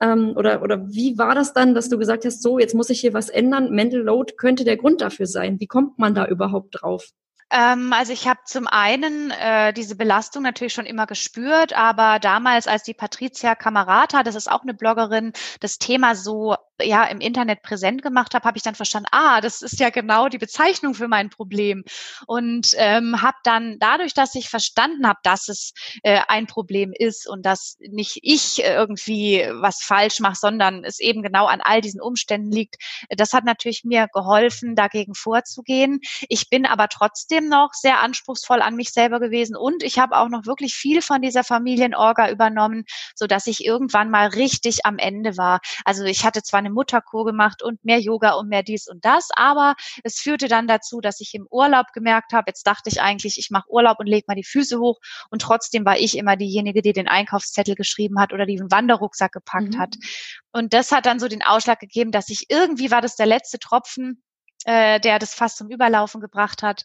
[0.00, 3.00] Ähm, oder, oder wie war das dann, dass du gesagt hast, so, jetzt muss ich
[3.00, 3.70] hier was ändern?
[3.70, 5.60] Mental Load könnte der Grund dafür sein.
[5.60, 7.10] Wie kommt man da überhaupt drauf?
[7.50, 12.66] Ähm, also ich habe zum einen äh, diese Belastung natürlich schon immer gespürt, aber damals,
[12.66, 17.62] als die Patricia Camarata, das ist auch eine Bloggerin, das Thema so ja im Internet
[17.62, 21.08] präsent gemacht habe, habe ich dann verstanden, ah, das ist ja genau die Bezeichnung für
[21.08, 21.84] mein Problem
[22.26, 25.72] und ähm, habe dann dadurch, dass ich verstanden habe, dass es
[26.02, 31.22] äh, ein Problem ist und dass nicht ich irgendwie was falsch mache, sondern es eben
[31.22, 32.76] genau an all diesen Umständen liegt,
[33.08, 36.00] das hat natürlich mir geholfen, dagegen vorzugehen.
[36.28, 40.28] Ich bin aber trotzdem noch sehr anspruchsvoll an mich selber gewesen und ich habe auch
[40.28, 45.36] noch wirklich viel von dieser Familienorga übernommen, so dass ich irgendwann mal richtig am Ende
[45.36, 45.60] war.
[45.84, 49.28] Also ich hatte zwar eine Mutterkur gemacht und mehr Yoga und mehr dies und das.
[49.36, 53.38] Aber es führte dann dazu, dass ich im Urlaub gemerkt habe, jetzt dachte ich eigentlich,
[53.38, 54.98] ich mache Urlaub und lege mal die Füße hoch.
[55.30, 59.32] Und trotzdem war ich immer diejenige, die den Einkaufszettel geschrieben hat oder die den Wanderrucksack
[59.32, 59.78] gepackt mhm.
[59.78, 59.94] hat.
[60.52, 63.58] Und das hat dann so den Ausschlag gegeben, dass ich irgendwie war das der letzte
[63.58, 64.22] Tropfen,
[64.64, 66.84] äh, der das fast zum Überlaufen gebracht hat.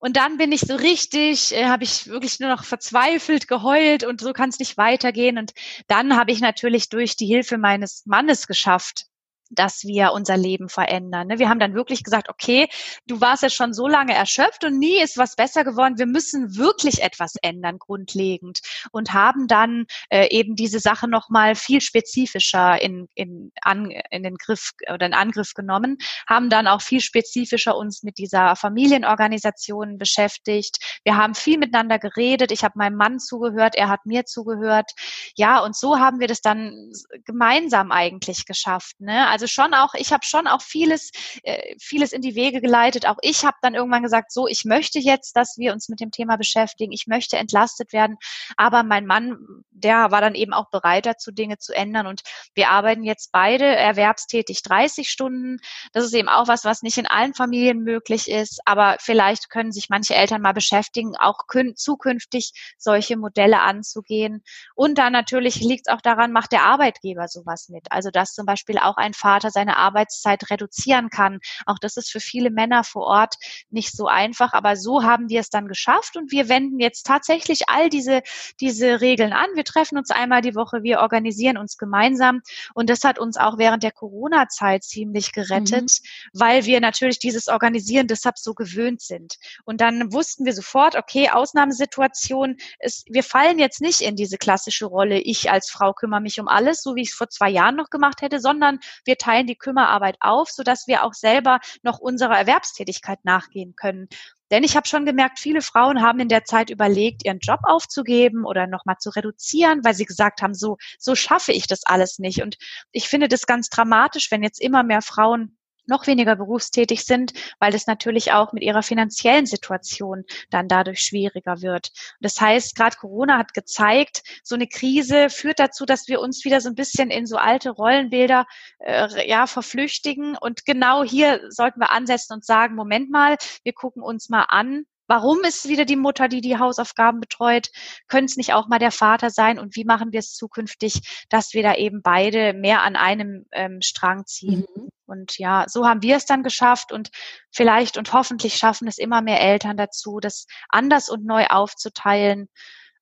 [0.00, 4.20] Und dann bin ich so richtig, äh, habe ich wirklich nur noch verzweifelt geheult und
[4.20, 5.38] so kann es nicht weitergehen.
[5.38, 5.52] Und
[5.88, 9.06] dann habe ich natürlich durch die Hilfe meines Mannes geschafft,
[9.50, 11.28] dass wir unser Leben verändern.
[11.28, 11.38] Ne?
[11.38, 12.68] Wir haben dann wirklich gesagt, okay,
[13.06, 15.98] du warst jetzt schon so lange erschöpft und nie ist was besser geworden.
[15.98, 18.60] Wir müssen wirklich etwas ändern, grundlegend.
[18.92, 24.36] Und haben dann äh, eben diese Sache nochmal viel spezifischer in, in, an, in den
[24.36, 30.78] Griff oder in Angriff genommen, haben dann auch viel spezifischer uns mit dieser Familienorganisation beschäftigt.
[31.04, 32.52] Wir haben viel miteinander geredet.
[32.52, 34.92] Ich habe meinem Mann zugehört, er hat mir zugehört.
[35.36, 36.92] Ja, und so haben wir das dann
[37.24, 39.00] gemeinsam eigentlich geschafft.
[39.00, 39.26] Ne?
[39.28, 41.10] Also schon auch, ich habe schon auch vieles,
[41.42, 43.06] äh, vieles in die Wege geleitet.
[43.06, 46.10] Auch ich habe dann irgendwann gesagt, so, ich möchte jetzt, dass wir uns mit dem
[46.10, 46.92] Thema beschäftigen.
[46.92, 48.16] Ich möchte entlastet werden.
[48.56, 49.38] Aber mein Mann,
[49.70, 52.06] der war dann eben auch bereit dazu, Dinge zu ändern.
[52.06, 52.22] Und
[52.54, 55.58] wir arbeiten jetzt beide erwerbstätig 30 Stunden.
[55.92, 58.60] Das ist eben auch was, was nicht in allen Familien möglich ist.
[58.64, 61.38] Aber vielleicht können sich manche Eltern mal beschäftigen, auch
[61.76, 64.42] zukünftig solche Modelle anzugehen.
[64.74, 67.86] Und dann natürlich liegt es auch daran, macht der Arbeitgeber sowas mit.
[67.90, 71.40] Also dass zum Beispiel auch ein Vater seine Arbeitszeit reduzieren kann.
[71.66, 73.34] Auch das ist für viele Männer vor Ort
[73.70, 77.68] nicht so einfach, aber so haben wir es dann geschafft und wir wenden jetzt tatsächlich
[77.68, 78.22] all diese,
[78.60, 79.48] diese Regeln an.
[79.54, 82.40] Wir treffen uns einmal die Woche, wir organisieren uns gemeinsam
[82.74, 86.38] und das hat uns auch während der Corona-Zeit ziemlich gerettet, mhm.
[86.38, 89.36] weil wir natürlich dieses Organisieren deshalb so gewöhnt sind.
[89.64, 94.86] Und dann wussten wir sofort, okay, Ausnahmesituation ist, wir fallen jetzt nicht in diese klassische
[94.86, 97.76] Rolle, ich als Frau kümmere mich um alles, so wie ich es vor zwei Jahren
[97.76, 102.38] noch gemacht hätte, sondern wir teilen die Kümmerarbeit auf, sodass wir auch selber noch unserer
[102.38, 104.08] Erwerbstätigkeit nachgehen können.
[104.50, 108.46] Denn ich habe schon gemerkt, viele Frauen haben in der Zeit überlegt, ihren Job aufzugeben
[108.46, 112.42] oder nochmal zu reduzieren, weil sie gesagt haben, so, so schaffe ich das alles nicht.
[112.42, 112.56] Und
[112.90, 115.57] ich finde das ganz dramatisch, wenn jetzt immer mehr Frauen
[115.88, 121.62] noch weniger berufstätig sind, weil es natürlich auch mit ihrer finanziellen Situation dann dadurch schwieriger
[121.62, 121.90] wird.
[122.20, 126.60] Das heißt, gerade Corona hat gezeigt, so eine Krise führt dazu, dass wir uns wieder
[126.60, 128.46] so ein bisschen in so alte Rollenbilder
[128.80, 130.36] äh, ja verflüchtigen.
[130.36, 134.84] Und genau hier sollten wir ansetzen und sagen, Moment mal, wir gucken uns mal an,
[135.08, 137.70] Warum ist wieder die Mutter, die die Hausaufgaben betreut?
[138.06, 139.58] Könnte es nicht auch mal der Vater sein?
[139.58, 143.80] Und wie machen wir es zukünftig, dass wir da eben beide mehr an einem ähm,
[143.80, 144.66] Strang ziehen?
[144.76, 144.88] Mhm.
[145.06, 147.10] Und ja, so haben wir es dann geschafft und
[147.50, 152.48] vielleicht und hoffentlich schaffen es immer mehr Eltern dazu, das anders und neu aufzuteilen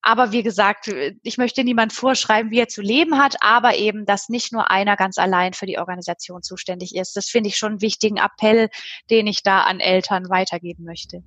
[0.07, 0.89] aber wie gesagt,
[1.21, 4.95] ich möchte niemand vorschreiben, wie er zu leben hat, aber eben, dass nicht nur einer
[4.95, 7.17] ganz allein für die Organisation zuständig ist.
[7.17, 8.69] Das finde ich schon einen wichtigen Appell,
[9.09, 11.23] den ich da an Eltern weitergeben möchte.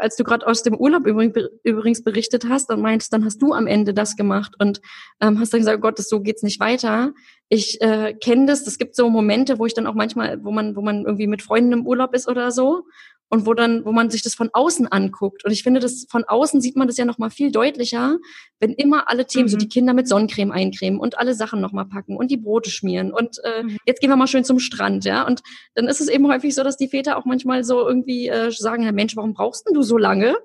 [0.00, 3.68] Als du gerade aus dem Urlaub übrigens berichtet hast und meinst, dann hast du am
[3.68, 4.80] Ende das gemacht und
[5.20, 7.12] ähm, hast dann gesagt, oh Gott, so geht's nicht weiter.
[7.48, 8.66] Ich äh, kenne das.
[8.66, 11.42] Es gibt so Momente, wo ich dann auch manchmal, wo man, wo man irgendwie mit
[11.42, 12.82] Freunden im Urlaub ist oder so
[13.28, 15.44] und wo dann, wo man sich das von außen anguckt.
[15.44, 18.18] Und ich finde, das von außen sieht man das ja noch mal viel deutlicher,
[18.60, 19.48] wenn immer alle Themen, mhm.
[19.48, 22.70] so die Kinder mit Sonnencreme eincremen und alle Sachen noch mal packen und die Brote
[22.70, 23.78] schmieren und äh, mhm.
[23.86, 25.26] jetzt gehen wir mal schön zum Strand, ja.
[25.26, 25.42] Und
[25.74, 28.82] dann ist es eben häufig so, dass die Väter auch manchmal so irgendwie äh, sagen,
[28.82, 30.36] Herr Mensch, warum brauchst denn du so lange?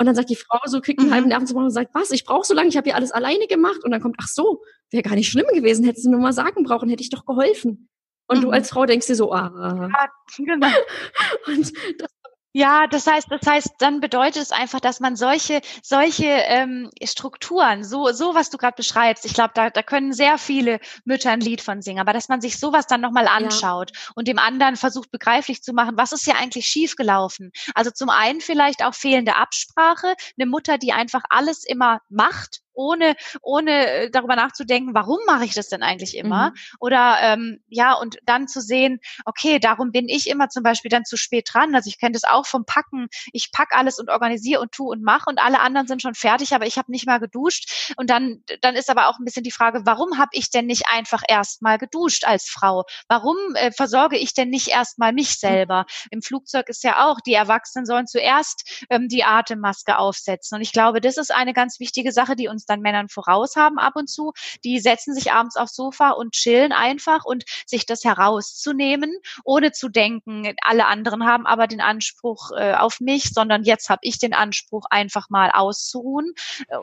[0.00, 1.14] Und dann sagt die Frau so, kriegt einen mhm.
[1.14, 3.82] halben Nervenzusammenbruch und sagt, was, ich brauche so lange, ich habe hier alles alleine gemacht.
[3.82, 6.62] Und dann kommt, ach so, wäre gar nicht schlimm gewesen, hättest du nur mal sagen
[6.62, 7.88] brauchen, hätte ich doch geholfen.
[8.28, 8.42] Und mhm.
[8.42, 9.90] du als Frau denkst dir so, ah.
[9.92, 10.68] Ja, genau.
[11.46, 12.10] Und das
[12.58, 17.84] ja, das heißt, das heißt, dann bedeutet es einfach, dass man solche, solche ähm, Strukturen,
[17.84, 21.38] so, so was du gerade beschreibst, ich glaube, da, da können sehr viele Mütter ein
[21.38, 24.12] Lied von singen, aber dass man sich sowas dann nochmal anschaut ja.
[24.16, 27.52] und dem anderen versucht begreiflich zu machen, was ist ja eigentlich schiefgelaufen.
[27.76, 33.16] Also zum einen vielleicht auch fehlende Absprache, eine Mutter, die einfach alles immer macht ohne,
[33.42, 36.50] ohne äh, darüber nachzudenken, warum mache ich das denn eigentlich immer?
[36.50, 36.54] Mhm.
[36.78, 41.04] Oder ähm, ja, und dann zu sehen, okay, darum bin ich immer zum Beispiel dann
[41.04, 41.74] zu spät dran.
[41.74, 43.08] Also ich kenne das auch vom Packen.
[43.32, 46.54] Ich pack alles und organisiere und tu und mach und alle anderen sind schon fertig,
[46.54, 47.92] aber ich habe nicht mal geduscht.
[47.96, 50.84] Und dann, dann ist aber auch ein bisschen die Frage, warum habe ich denn nicht
[50.88, 52.84] einfach erst mal geduscht als Frau?
[53.08, 55.84] Warum äh, versorge ich denn nicht erst mal mich selber?
[56.12, 60.56] Im Flugzeug ist ja auch, die Erwachsenen sollen zuerst ähm, die Atemmaske aufsetzen.
[60.56, 63.78] Und ich glaube, das ist eine ganz wichtige Sache, die uns dann Männern voraus haben
[63.78, 64.32] ab und zu.
[64.64, 69.88] Die setzen sich abends aufs Sofa und chillen einfach und sich das herauszunehmen, ohne zu
[69.88, 74.34] denken, alle anderen haben aber den Anspruch äh, auf mich, sondern jetzt habe ich den
[74.34, 76.34] Anspruch, einfach mal auszuruhen.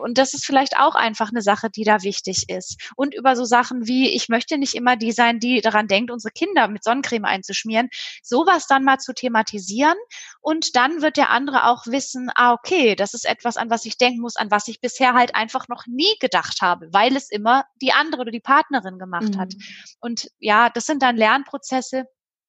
[0.01, 2.91] Und das ist vielleicht auch einfach eine Sache, die da wichtig ist.
[2.95, 6.31] Und über so Sachen wie, ich möchte nicht immer die sein, die daran denkt, unsere
[6.31, 7.89] Kinder mit Sonnencreme einzuschmieren,
[8.23, 9.97] sowas dann mal zu thematisieren.
[10.41, 13.97] Und dann wird der andere auch wissen, ah, okay, das ist etwas, an was ich
[13.97, 17.65] denken muss, an was ich bisher halt einfach noch nie gedacht habe, weil es immer
[17.81, 19.39] die andere oder die Partnerin gemacht mhm.
[19.39, 19.53] hat.
[19.99, 22.05] Und ja, das sind dann Lernprozesse,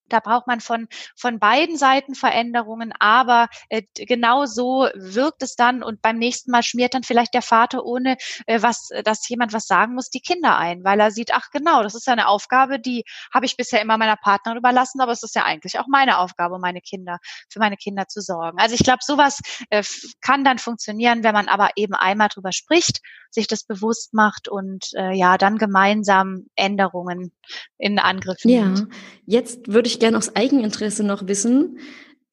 [0.08, 5.82] da braucht man von, von beiden Seiten Veränderungen, aber äh, genau so wirkt es dann
[5.82, 9.66] und beim nächsten Mal schmiert dann vielleicht der Vater, ohne äh, was, dass jemand was
[9.66, 12.78] sagen muss, die Kinder ein, weil er sieht, ach genau, das ist ja eine Aufgabe,
[12.78, 16.18] die habe ich bisher immer meiner Partnerin überlassen, aber es ist ja eigentlich auch meine
[16.18, 18.58] Aufgabe, meine Kinder, für meine Kinder zu sorgen.
[18.58, 19.40] Also ich glaube, sowas
[19.70, 19.82] äh,
[20.20, 23.00] kann dann funktionieren, wenn man aber eben einmal drüber spricht,
[23.30, 27.32] sich das bewusst macht und äh, ja, dann gemeinsam Änderungen
[27.78, 28.78] in Angriff nimmt.
[28.78, 28.86] Ja,
[29.26, 31.78] jetzt würde ich gerne aus Eigeninteresse noch wissen,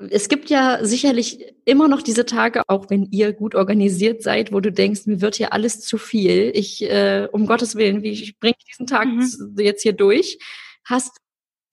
[0.09, 4.59] es gibt ja sicherlich immer noch diese Tage, auch wenn ihr gut organisiert seid, wo
[4.59, 6.51] du denkst, mir wird hier alles zu viel.
[6.55, 9.55] Ich, äh, um Gottes Willen, wie ich bringe diesen Tag mhm.
[9.57, 10.39] jetzt hier durch?
[10.83, 11.17] Hast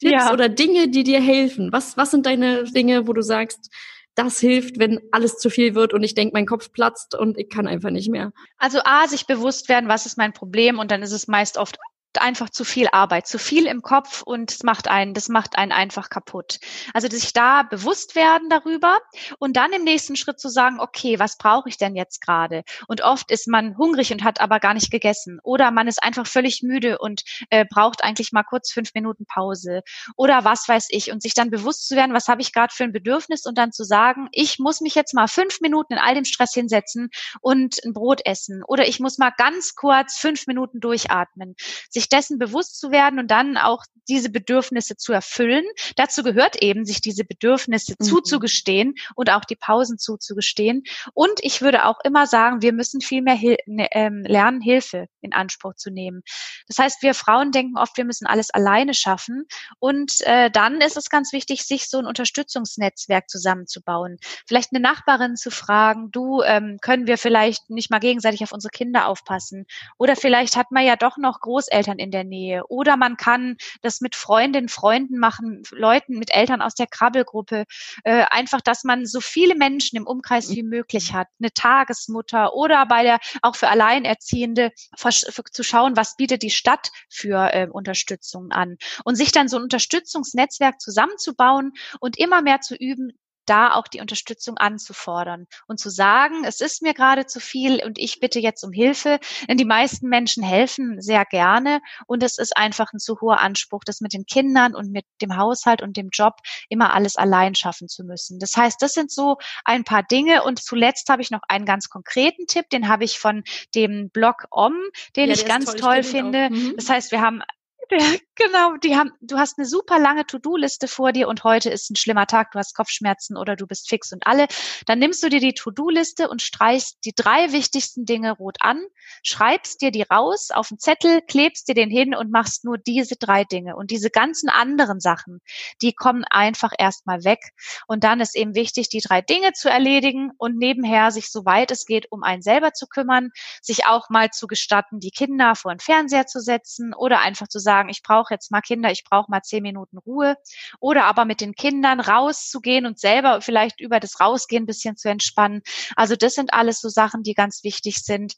[0.00, 0.32] Tipps ja.
[0.32, 1.72] oder Dinge, die dir helfen?
[1.72, 3.70] Was, was sind deine Dinge, wo du sagst,
[4.14, 7.48] das hilft, wenn alles zu viel wird und ich denke, mein Kopf platzt und ich
[7.48, 8.32] kann einfach nicht mehr.
[8.58, 11.78] Also A, sich bewusst werden, was ist mein Problem und dann ist es meist oft
[12.18, 15.72] einfach zu viel Arbeit, zu viel im Kopf und es macht einen, das macht einen
[15.72, 16.58] einfach kaputt.
[16.94, 18.98] Also sich da bewusst werden darüber
[19.38, 22.64] und dann im nächsten Schritt zu sagen, okay, was brauche ich denn jetzt gerade?
[22.88, 26.26] Und oft ist man hungrig und hat aber gar nicht gegessen oder man ist einfach
[26.26, 29.82] völlig müde und äh, braucht eigentlich mal kurz fünf Minuten Pause
[30.16, 32.84] oder was weiß ich und sich dann bewusst zu werden, was habe ich gerade für
[32.84, 36.14] ein Bedürfnis und dann zu sagen, ich muss mich jetzt mal fünf Minuten in all
[36.14, 40.80] dem Stress hinsetzen und ein Brot essen oder ich muss mal ganz kurz fünf Minuten
[40.80, 41.54] durchatmen.
[41.90, 45.64] Sich sich dessen bewusst zu werden und dann auch diese Bedürfnisse zu erfüllen.
[45.96, 48.04] Dazu gehört eben, sich diese Bedürfnisse mhm.
[48.04, 50.82] zuzugestehen und auch die Pausen zuzugestehen.
[51.14, 55.06] Und ich würde auch immer sagen, wir müssen viel mehr Hil ne, ähm, lernen, Hilfe
[55.20, 56.22] in Anspruch zu nehmen.
[56.66, 59.44] Das heißt, wir Frauen denken oft, wir müssen alles alleine schaffen.
[59.78, 64.18] Und äh, dann ist es ganz wichtig, sich so ein Unterstützungsnetzwerk zusammenzubauen.
[64.48, 68.70] Vielleicht eine Nachbarin zu fragen, du, ähm, können wir vielleicht nicht mal gegenseitig auf unsere
[68.70, 69.66] Kinder aufpassen?
[69.98, 72.66] Oder vielleicht hat man ja doch noch Großeltern in der Nähe.
[72.68, 77.64] Oder man kann das mit Freundinnen, Freunden machen, Leuten, mit Eltern aus der Krabbelgruppe.
[78.04, 81.28] Äh, einfach, dass man so viele Menschen im Umkreis wie möglich hat.
[81.40, 87.52] Eine Tagesmutter oder bei der, auch für Alleinerziehende, zu schauen, was bietet die Stadt für
[87.52, 88.76] äh, Unterstützung an.
[89.04, 93.12] Und sich dann so ein Unterstützungsnetzwerk zusammenzubauen und immer mehr zu üben,
[93.46, 97.98] da auch die Unterstützung anzufordern und zu sagen, es ist mir gerade zu viel und
[97.98, 99.18] ich bitte jetzt um Hilfe.
[99.48, 103.82] Denn die meisten Menschen helfen sehr gerne und es ist einfach ein zu hoher Anspruch,
[103.84, 106.34] das mit den Kindern und mit dem Haushalt und dem Job
[106.68, 108.38] immer alles allein schaffen zu müssen.
[108.38, 111.88] Das heißt, das sind so ein paar Dinge und zuletzt habe ich noch einen ganz
[111.88, 113.42] konkreten Tipp, den habe ich von
[113.74, 114.74] dem Blog Om,
[115.16, 116.50] den ja, ich ganz toll, toll finde.
[116.50, 116.74] Mhm.
[116.76, 117.42] Das heißt, wir haben
[118.36, 121.96] genau, die haben, du hast eine super lange To-Do-Liste vor dir und heute ist ein
[121.96, 124.46] schlimmer Tag, du hast Kopfschmerzen oder du bist fix und alle.
[124.86, 128.80] Dann nimmst du dir die To-Do-Liste und streichst die drei wichtigsten Dinge rot an,
[129.24, 133.16] schreibst dir die raus auf den Zettel, klebst dir den hin und machst nur diese
[133.16, 133.74] drei Dinge.
[133.74, 135.40] Und diese ganzen anderen Sachen,
[135.82, 137.40] die kommen einfach erstmal weg.
[137.88, 141.86] Und dann ist eben wichtig, die drei Dinge zu erledigen und nebenher sich, soweit es
[141.86, 143.30] geht, um einen selber zu kümmern,
[143.60, 147.58] sich auch mal zu gestatten, die Kinder vor den Fernseher zu setzen oder einfach zu
[147.58, 150.36] sagen, ich brauche jetzt mal Kinder, ich brauche mal zehn Minuten Ruhe.
[150.80, 155.08] Oder aber mit den Kindern rauszugehen und selber vielleicht über das Rausgehen ein bisschen zu
[155.08, 155.62] entspannen.
[155.96, 158.34] Also das sind alles so Sachen, die ganz wichtig sind.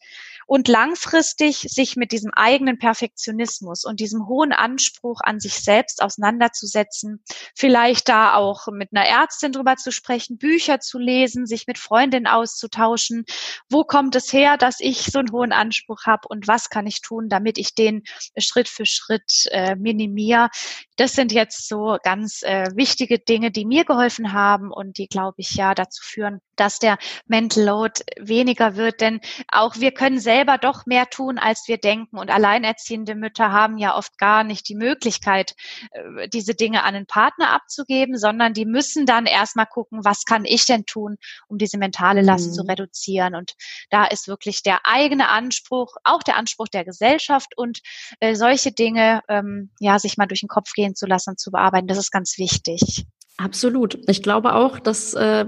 [0.47, 7.22] Und langfristig sich mit diesem eigenen Perfektionismus und diesem hohen Anspruch an sich selbst auseinanderzusetzen.
[7.55, 12.26] Vielleicht da auch mit einer Ärztin drüber zu sprechen, Bücher zu lesen, sich mit Freundinnen
[12.26, 13.24] auszutauschen.
[13.68, 17.01] Wo kommt es her, dass ich so einen hohen Anspruch habe und was kann ich
[17.01, 18.03] tun, damit ich den
[18.36, 20.48] Schritt für Schritt äh, minimiere.
[20.96, 25.36] Das sind jetzt so ganz äh, wichtige Dinge, die mir geholfen haben und die, glaube
[25.38, 29.00] ich, ja dazu führen, dass der Mental Load weniger wird.
[29.00, 29.20] Denn
[29.50, 32.18] auch wir können selber doch mehr tun, als wir denken.
[32.18, 35.54] Und alleinerziehende Mütter haben ja oft gar nicht die Möglichkeit,
[35.90, 40.44] äh, diese Dinge an einen Partner abzugeben, sondern die müssen dann erstmal gucken, was kann
[40.44, 41.16] ich denn tun,
[41.48, 42.52] um diese mentale Last mhm.
[42.52, 43.34] zu reduzieren.
[43.34, 43.54] Und
[43.90, 47.80] da ist wirklich der eigene Anspruch, auch der Anspruch der Gesellschaft und
[48.20, 51.50] äh, solche Dinge, ähm, ja, sich mal durch den Kopf gehen zu lassen und zu
[51.50, 53.06] bearbeiten, das ist ganz wichtig.
[53.36, 53.98] Absolut.
[54.08, 55.46] Ich glaube auch, dass äh,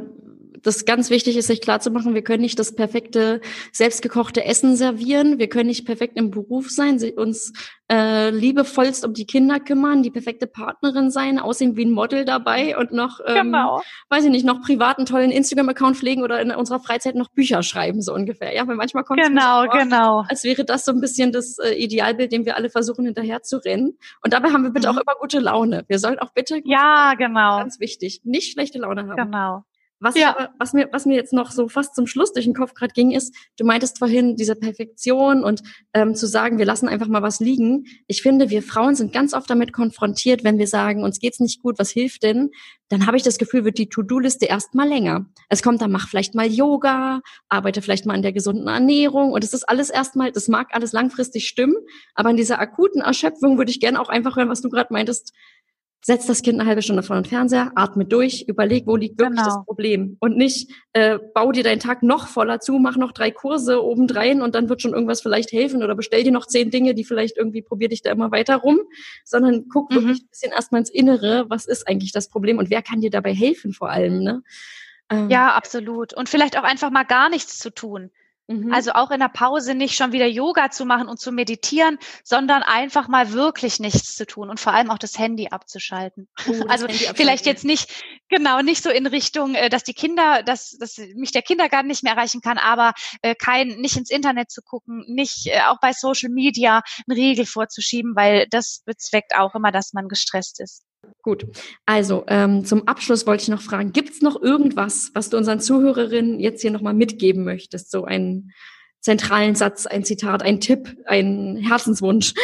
[0.62, 3.40] das ganz wichtig ist, sich klarzumachen, wir können nicht das perfekte
[3.72, 7.52] selbstgekochte Essen servieren, wir können nicht perfekt im Beruf sein, uns
[7.90, 12.78] äh, liebevollst um die Kinder kümmern, die perfekte Partnerin sein, aussehen wie ein Model dabei
[12.78, 13.82] und noch, ähm, genau.
[14.08, 18.00] weiß ich nicht, noch privaten tollen Instagram-Account pflegen oder in unserer Freizeit noch Bücher schreiben,
[18.00, 18.54] so ungefähr.
[18.54, 20.24] Ja, weil manchmal kommt genau, es vor, genau.
[20.28, 23.58] als wäre das so ein bisschen das äh, Idealbild, dem wir alle versuchen hinterher zu
[23.58, 23.98] rennen.
[24.22, 24.96] Und dabei haben wir bitte mhm.
[24.96, 25.84] auch immer gute Laune.
[25.88, 29.16] Wir sollen auch bitte, ja, genau, ganz wichtig, nicht schlechte Laune haben.
[29.16, 29.64] Genau.
[30.00, 30.50] Was, ja.
[30.58, 33.12] was, mir, was mir jetzt noch so fast zum Schluss durch den Kopf gerade ging,
[33.12, 35.62] ist, du meintest vorhin diese Perfektion und
[35.94, 37.86] ähm, zu sagen, wir lassen einfach mal was liegen.
[38.06, 41.62] Ich finde, wir Frauen sind ganz oft damit konfrontiert, wenn wir sagen, uns geht's nicht
[41.62, 42.50] gut, was hilft denn?
[42.88, 45.26] Dann habe ich das Gefühl, wird die To-Do-Liste erst mal länger.
[45.48, 49.42] Es kommt dann, mach vielleicht mal Yoga, arbeite vielleicht mal an der gesunden Ernährung und
[49.42, 51.76] es ist alles erstmal, das mag alles langfristig stimmen,
[52.14, 55.32] aber in dieser akuten Erschöpfung würde ich gerne auch einfach hören, was du gerade meintest,
[56.04, 59.40] setz das Kind eine halbe Stunde vor den Fernseher, atme durch, überleg, wo liegt wirklich
[59.40, 59.56] genau.
[59.56, 63.30] das Problem und nicht äh, bau dir deinen Tag noch voller zu, mach noch drei
[63.30, 66.94] Kurse obendrein und dann wird schon irgendwas vielleicht helfen oder bestell dir noch zehn Dinge,
[66.94, 68.80] die vielleicht irgendwie probier dich da immer weiter rum,
[69.24, 69.94] sondern guck mhm.
[69.94, 73.10] wirklich ein bisschen erstmal ins Innere, was ist eigentlich das Problem und wer kann dir
[73.10, 74.42] dabei helfen vor allem, ne?
[75.10, 76.14] Ähm, ja, absolut.
[76.14, 78.10] Und vielleicht auch einfach mal gar nichts zu tun.
[78.46, 78.72] Mhm.
[78.74, 82.62] Also auch in der Pause nicht schon wieder Yoga zu machen und zu meditieren, sondern
[82.62, 86.28] einfach mal wirklich nichts zu tun und vor allem auch das Handy abzuschalten.
[86.46, 87.90] Oh, also Handy vielleicht jetzt nicht,
[88.28, 92.02] genau, nicht so in Richtung, äh, dass die Kinder, dass, dass mich der Kindergarten nicht
[92.02, 92.92] mehr erreichen kann, aber
[93.22, 97.46] äh, kein, nicht ins Internet zu gucken, nicht äh, auch bei Social Media einen Riegel
[97.46, 100.84] vorzuschieben, weil das bezweckt auch immer, dass man gestresst ist.
[101.22, 101.46] Gut,
[101.86, 105.60] also ähm, zum Abschluss wollte ich noch fragen, gibt es noch irgendwas, was du unseren
[105.60, 107.90] Zuhörerinnen jetzt hier nochmal mitgeben möchtest?
[107.90, 108.52] So einen
[109.00, 112.34] zentralen Satz, ein Zitat, ein Tipp, ein Herzenswunsch?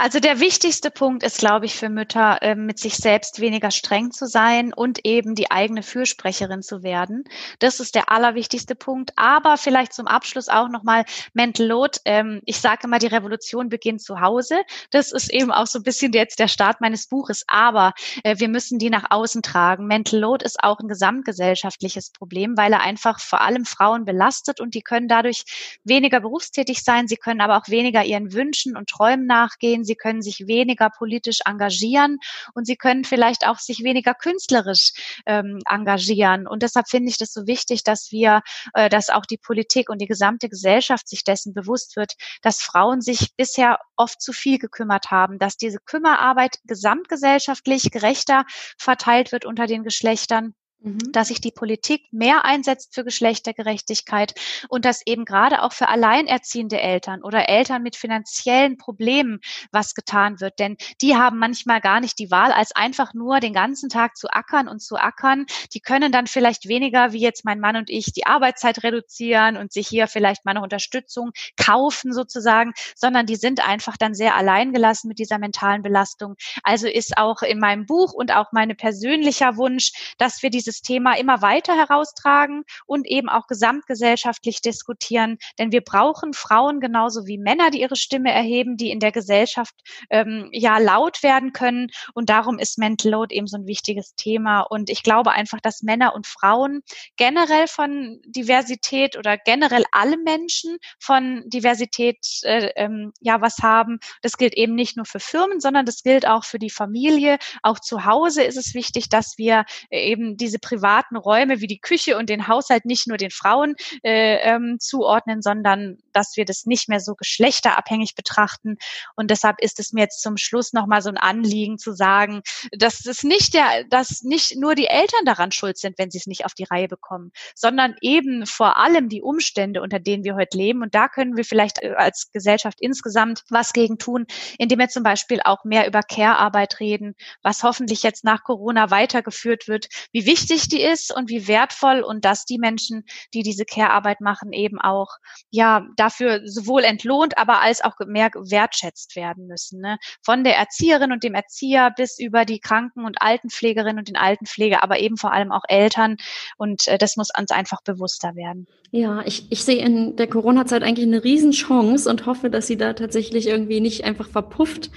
[0.00, 4.12] Also der wichtigste Punkt ist, glaube ich, für Mütter, äh, mit sich selbst weniger streng
[4.12, 7.24] zu sein und eben die eigene Fürsprecherin zu werden.
[7.58, 9.10] Das ist der allerwichtigste Punkt.
[9.16, 11.98] Aber vielleicht zum Abschluss auch nochmal Mental Load.
[12.04, 14.60] Ähm, ich sage immer, die Revolution beginnt zu Hause.
[14.92, 17.42] Das ist eben auch so ein bisschen jetzt der Start meines Buches.
[17.48, 17.92] Aber
[18.22, 19.88] äh, wir müssen die nach außen tragen.
[19.88, 24.74] Mental Load ist auch ein gesamtgesellschaftliches Problem, weil er einfach vor allem Frauen belastet und
[24.74, 25.42] die können dadurch
[25.82, 27.08] weniger berufstätig sein.
[27.08, 31.40] Sie können aber auch weniger ihren Wünschen und Träumen nachgehen sie können sich weniger politisch
[31.44, 32.18] engagieren
[32.54, 34.92] und sie können vielleicht auch sich weniger künstlerisch
[35.26, 36.46] ähm, engagieren.
[36.46, 38.42] Und deshalb finde ich das so wichtig, dass wir,
[38.74, 42.12] äh, dass auch die Politik und die gesamte Gesellschaft sich dessen bewusst wird,
[42.42, 48.44] dass Frauen sich bisher oft zu viel gekümmert haben, dass diese Kümmerarbeit gesamtgesellschaftlich gerechter
[48.78, 51.10] verteilt wird unter den Geschlechtern Mhm.
[51.10, 54.34] dass sich die Politik mehr einsetzt für Geschlechtergerechtigkeit
[54.68, 59.40] und dass eben gerade auch für alleinerziehende Eltern oder Eltern mit finanziellen Problemen
[59.72, 60.60] was getan wird.
[60.60, 64.28] Denn die haben manchmal gar nicht die Wahl, als einfach nur den ganzen Tag zu
[64.30, 65.46] ackern und zu ackern.
[65.74, 69.72] Die können dann vielleicht weniger, wie jetzt mein Mann und ich, die Arbeitszeit reduzieren und
[69.72, 75.08] sich hier vielleicht mal eine Unterstützung kaufen sozusagen, sondern die sind einfach dann sehr alleingelassen
[75.08, 76.36] mit dieser mentalen Belastung.
[76.62, 80.82] Also ist auch in meinem Buch und auch meine persönlicher Wunsch, dass wir diese dieses
[80.82, 85.38] Thema immer weiter heraustragen und eben auch gesamtgesellschaftlich diskutieren.
[85.58, 89.74] Denn wir brauchen Frauen genauso wie Männer, die ihre Stimme erheben, die in der Gesellschaft
[90.10, 91.88] ähm, ja laut werden können.
[92.12, 94.60] Und darum ist Mental Load eben so ein wichtiges Thema.
[94.60, 96.82] Und ich glaube einfach, dass Männer und Frauen
[97.16, 104.00] generell von Diversität oder generell alle Menschen von Diversität äh, ähm, ja was haben.
[104.20, 107.38] Das gilt eben nicht nur für Firmen, sondern das gilt auch für die Familie.
[107.62, 111.80] Auch zu Hause ist es wichtig, dass wir eben diese diese privaten Räume wie die
[111.80, 116.66] Küche und den Haushalt nicht nur den Frauen äh, ähm, zuordnen, sondern dass wir das
[116.66, 118.76] nicht mehr so geschlechterabhängig betrachten.
[119.16, 122.42] Und deshalb ist es mir jetzt zum Schluss nochmal so ein Anliegen zu sagen,
[122.72, 126.26] dass es nicht der, dass nicht nur die Eltern daran schuld sind, wenn sie es
[126.26, 130.56] nicht auf die Reihe bekommen, sondern eben vor allem die Umstände, unter denen wir heute
[130.56, 130.82] leben.
[130.82, 134.26] Und da können wir vielleicht äh, als Gesellschaft insgesamt was gegen tun,
[134.58, 139.68] indem wir zum Beispiel auch mehr über Care-Arbeit reden, was hoffentlich jetzt nach Corona weitergeführt
[139.68, 143.64] wird, wie wichtig wichtig die ist und wie wertvoll und dass die Menschen, die diese
[143.64, 145.16] Care-Arbeit machen, eben auch
[145.50, 149.80] ja dafür sowohl entlohnt, aber als auch mehr wertschätzt werden müssen.
[149.80, 149.98] Ne?
[150.22, 154.82] Von der Erzieherin und dem Erzieher bis über die Kranken- und Altenpflegerin und den Altenpfleger,
[154.82, 156.16] aber eben vor allem auch Eltern.
[156.56, 158.66] Und äh, das muss uns einfach bewusster werden.
[158.90, 162.94] Ja, ich, ich sehe in der Corona-Zeit eigentlich eine Riesenchance und hoffe, dass sie da
[162.94, 164.90] tatsächlich irgendwie nicht einfach verpufft,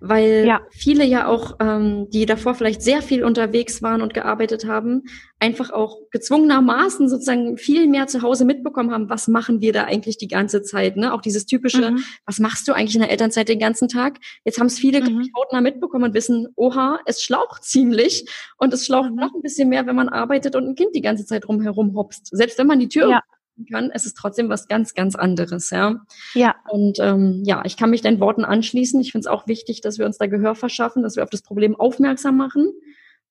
[0.00, 0.60] weil ja.
[0.70, 4.97] viele ja auch, ähm, die davor vielleicht sehr viel unterwegs waren und gearbeitet haben,
[5.38, 10.18] einfach auch gezwungenermaßen sozusagen viel mehr zu Hause mitbekommen haben, was machen wir da eigentlich
[10.18, 10.96] die ganze Zeit.
[10.96, 11.12] Ne?
[11.12, 12.04] Auch dieses typische, mhm.
[12.26, 14.18] was machst du eigentlich in der Elternzeit den ganzen Tag?
[14.44, 15.30] Jetzt haben es viele mhm.
[15.36, 18.28] hautnah mitbekommen und wissen, oha, es schlaucht ziemlich
[18.58, 19.16] und es schlaucht mhm.
[19.16, 22.28] noch ein bisschen mehr, wenn man arbeitet und ein Kind die ganze Zeit rumherum hopst.
[22.36, 23.22] Selbst wenn man die Tür ja
[23.66, 25.96] kann, es ist trotzdem was ganz, ganz anderes, ja.
[26.34, 26.54] Ja.
[26.68, 29.00] Und ähm, ja, ich kann mich deinen Worten anschließen.
[29.00, 31.42] Ich finde es auch wichtig, dass wir uns da Gehör verschaffen, dass wir auf das
[31.42, 32.72] Problem aufmerksam machen.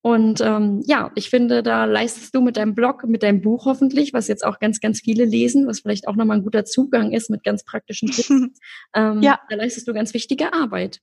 [0.08, 4.14] Und ähm, ja, ich finde, da leistest du mit deinem Blog, mit deinem Buch hoffentlich,
[4.14, 7.30] was jetzt auch ganz, ganz viele lesen, was vielleicht auch nochmal ein guter Zugang ist
[7.30, 8.30] mit ganz praktischen Tipps.
[8.96, 9.38] ähm, ja.
[9.50, 11.02] Da leistest du ganz wichtige Arbeit.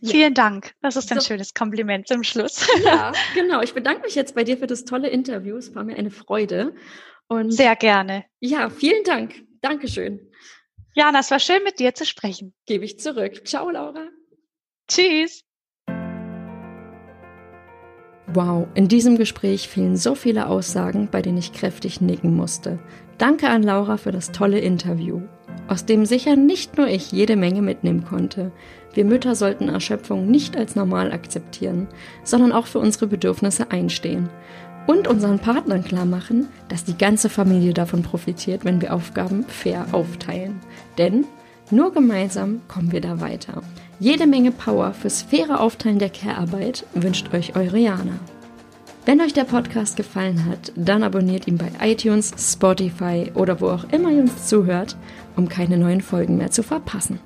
[0.00, 0.10] Ja.
[0.10, 0.74] Vielen Dank.
[0.82, 1.26] Das ist ein so.
[1.28, 2.66] schönes Kompliment zum Schluss.
[2.82, 3.62] Ja, genau.
[3.62, 5.56] Ich bedanke mich jetzt bei dir für das tolle Interview.
[5.56, 6.74] Es war mir eine Freude.
[7.28, 8.24] Und Sehr gerne.
[8.40, 9.36] Ja, vielen Dank.
[9.60, 10.32] Dankeschön.
[10.96, 12.54] Jana, es war schön, mit dir zu sprechen.
[12.66, 13.46] Gebe ich zurück.
[13.46, 14.08] Ciao, Laura.
[14.88, 15.45] Tschüss.
[18.36, 22.78] Wow, in diesem Gespräch fielen so viele Aussagen, bei denen ich kräftig nicken musste.
[23.16, 25.22] Danke an Laura für das tolle Interview,
[25.68, 28.52] aus dem sicher nicht nur ich jede Menge mitnehmen konnte.
[28.92, 31.88] Wir Mütter sollten Erschöpfung nicht als normal akzeptieren,
[32.24, 34.28] sondern auch für unsere Bedürfnisse einstehen
[34.86, 39.86] und unseren Partnern klar machen, dass die ganze Familie davon profitiert, wenn wir Aufgaben fair
[39.92, 40.60] aufteilen.
[40.98, 41.24] Denn
[41.70, 43.62] nur gemeinsam kommen wir da weiter.
[43.98, 48.18] Jede Menge Power fürs faire Aufteilen der Care-Arbeit wünscht euch eure Jana.
[49.06, 53.84] Wenn euch der Podcast gefallen hat, dann abonniert ihn bei iTunes, Spotify oder wo auch
[53.92, 54.96] immer ihr uns zuhört,
[55.34, 57.20] um keine neuen Folgen mehr zu verpassen.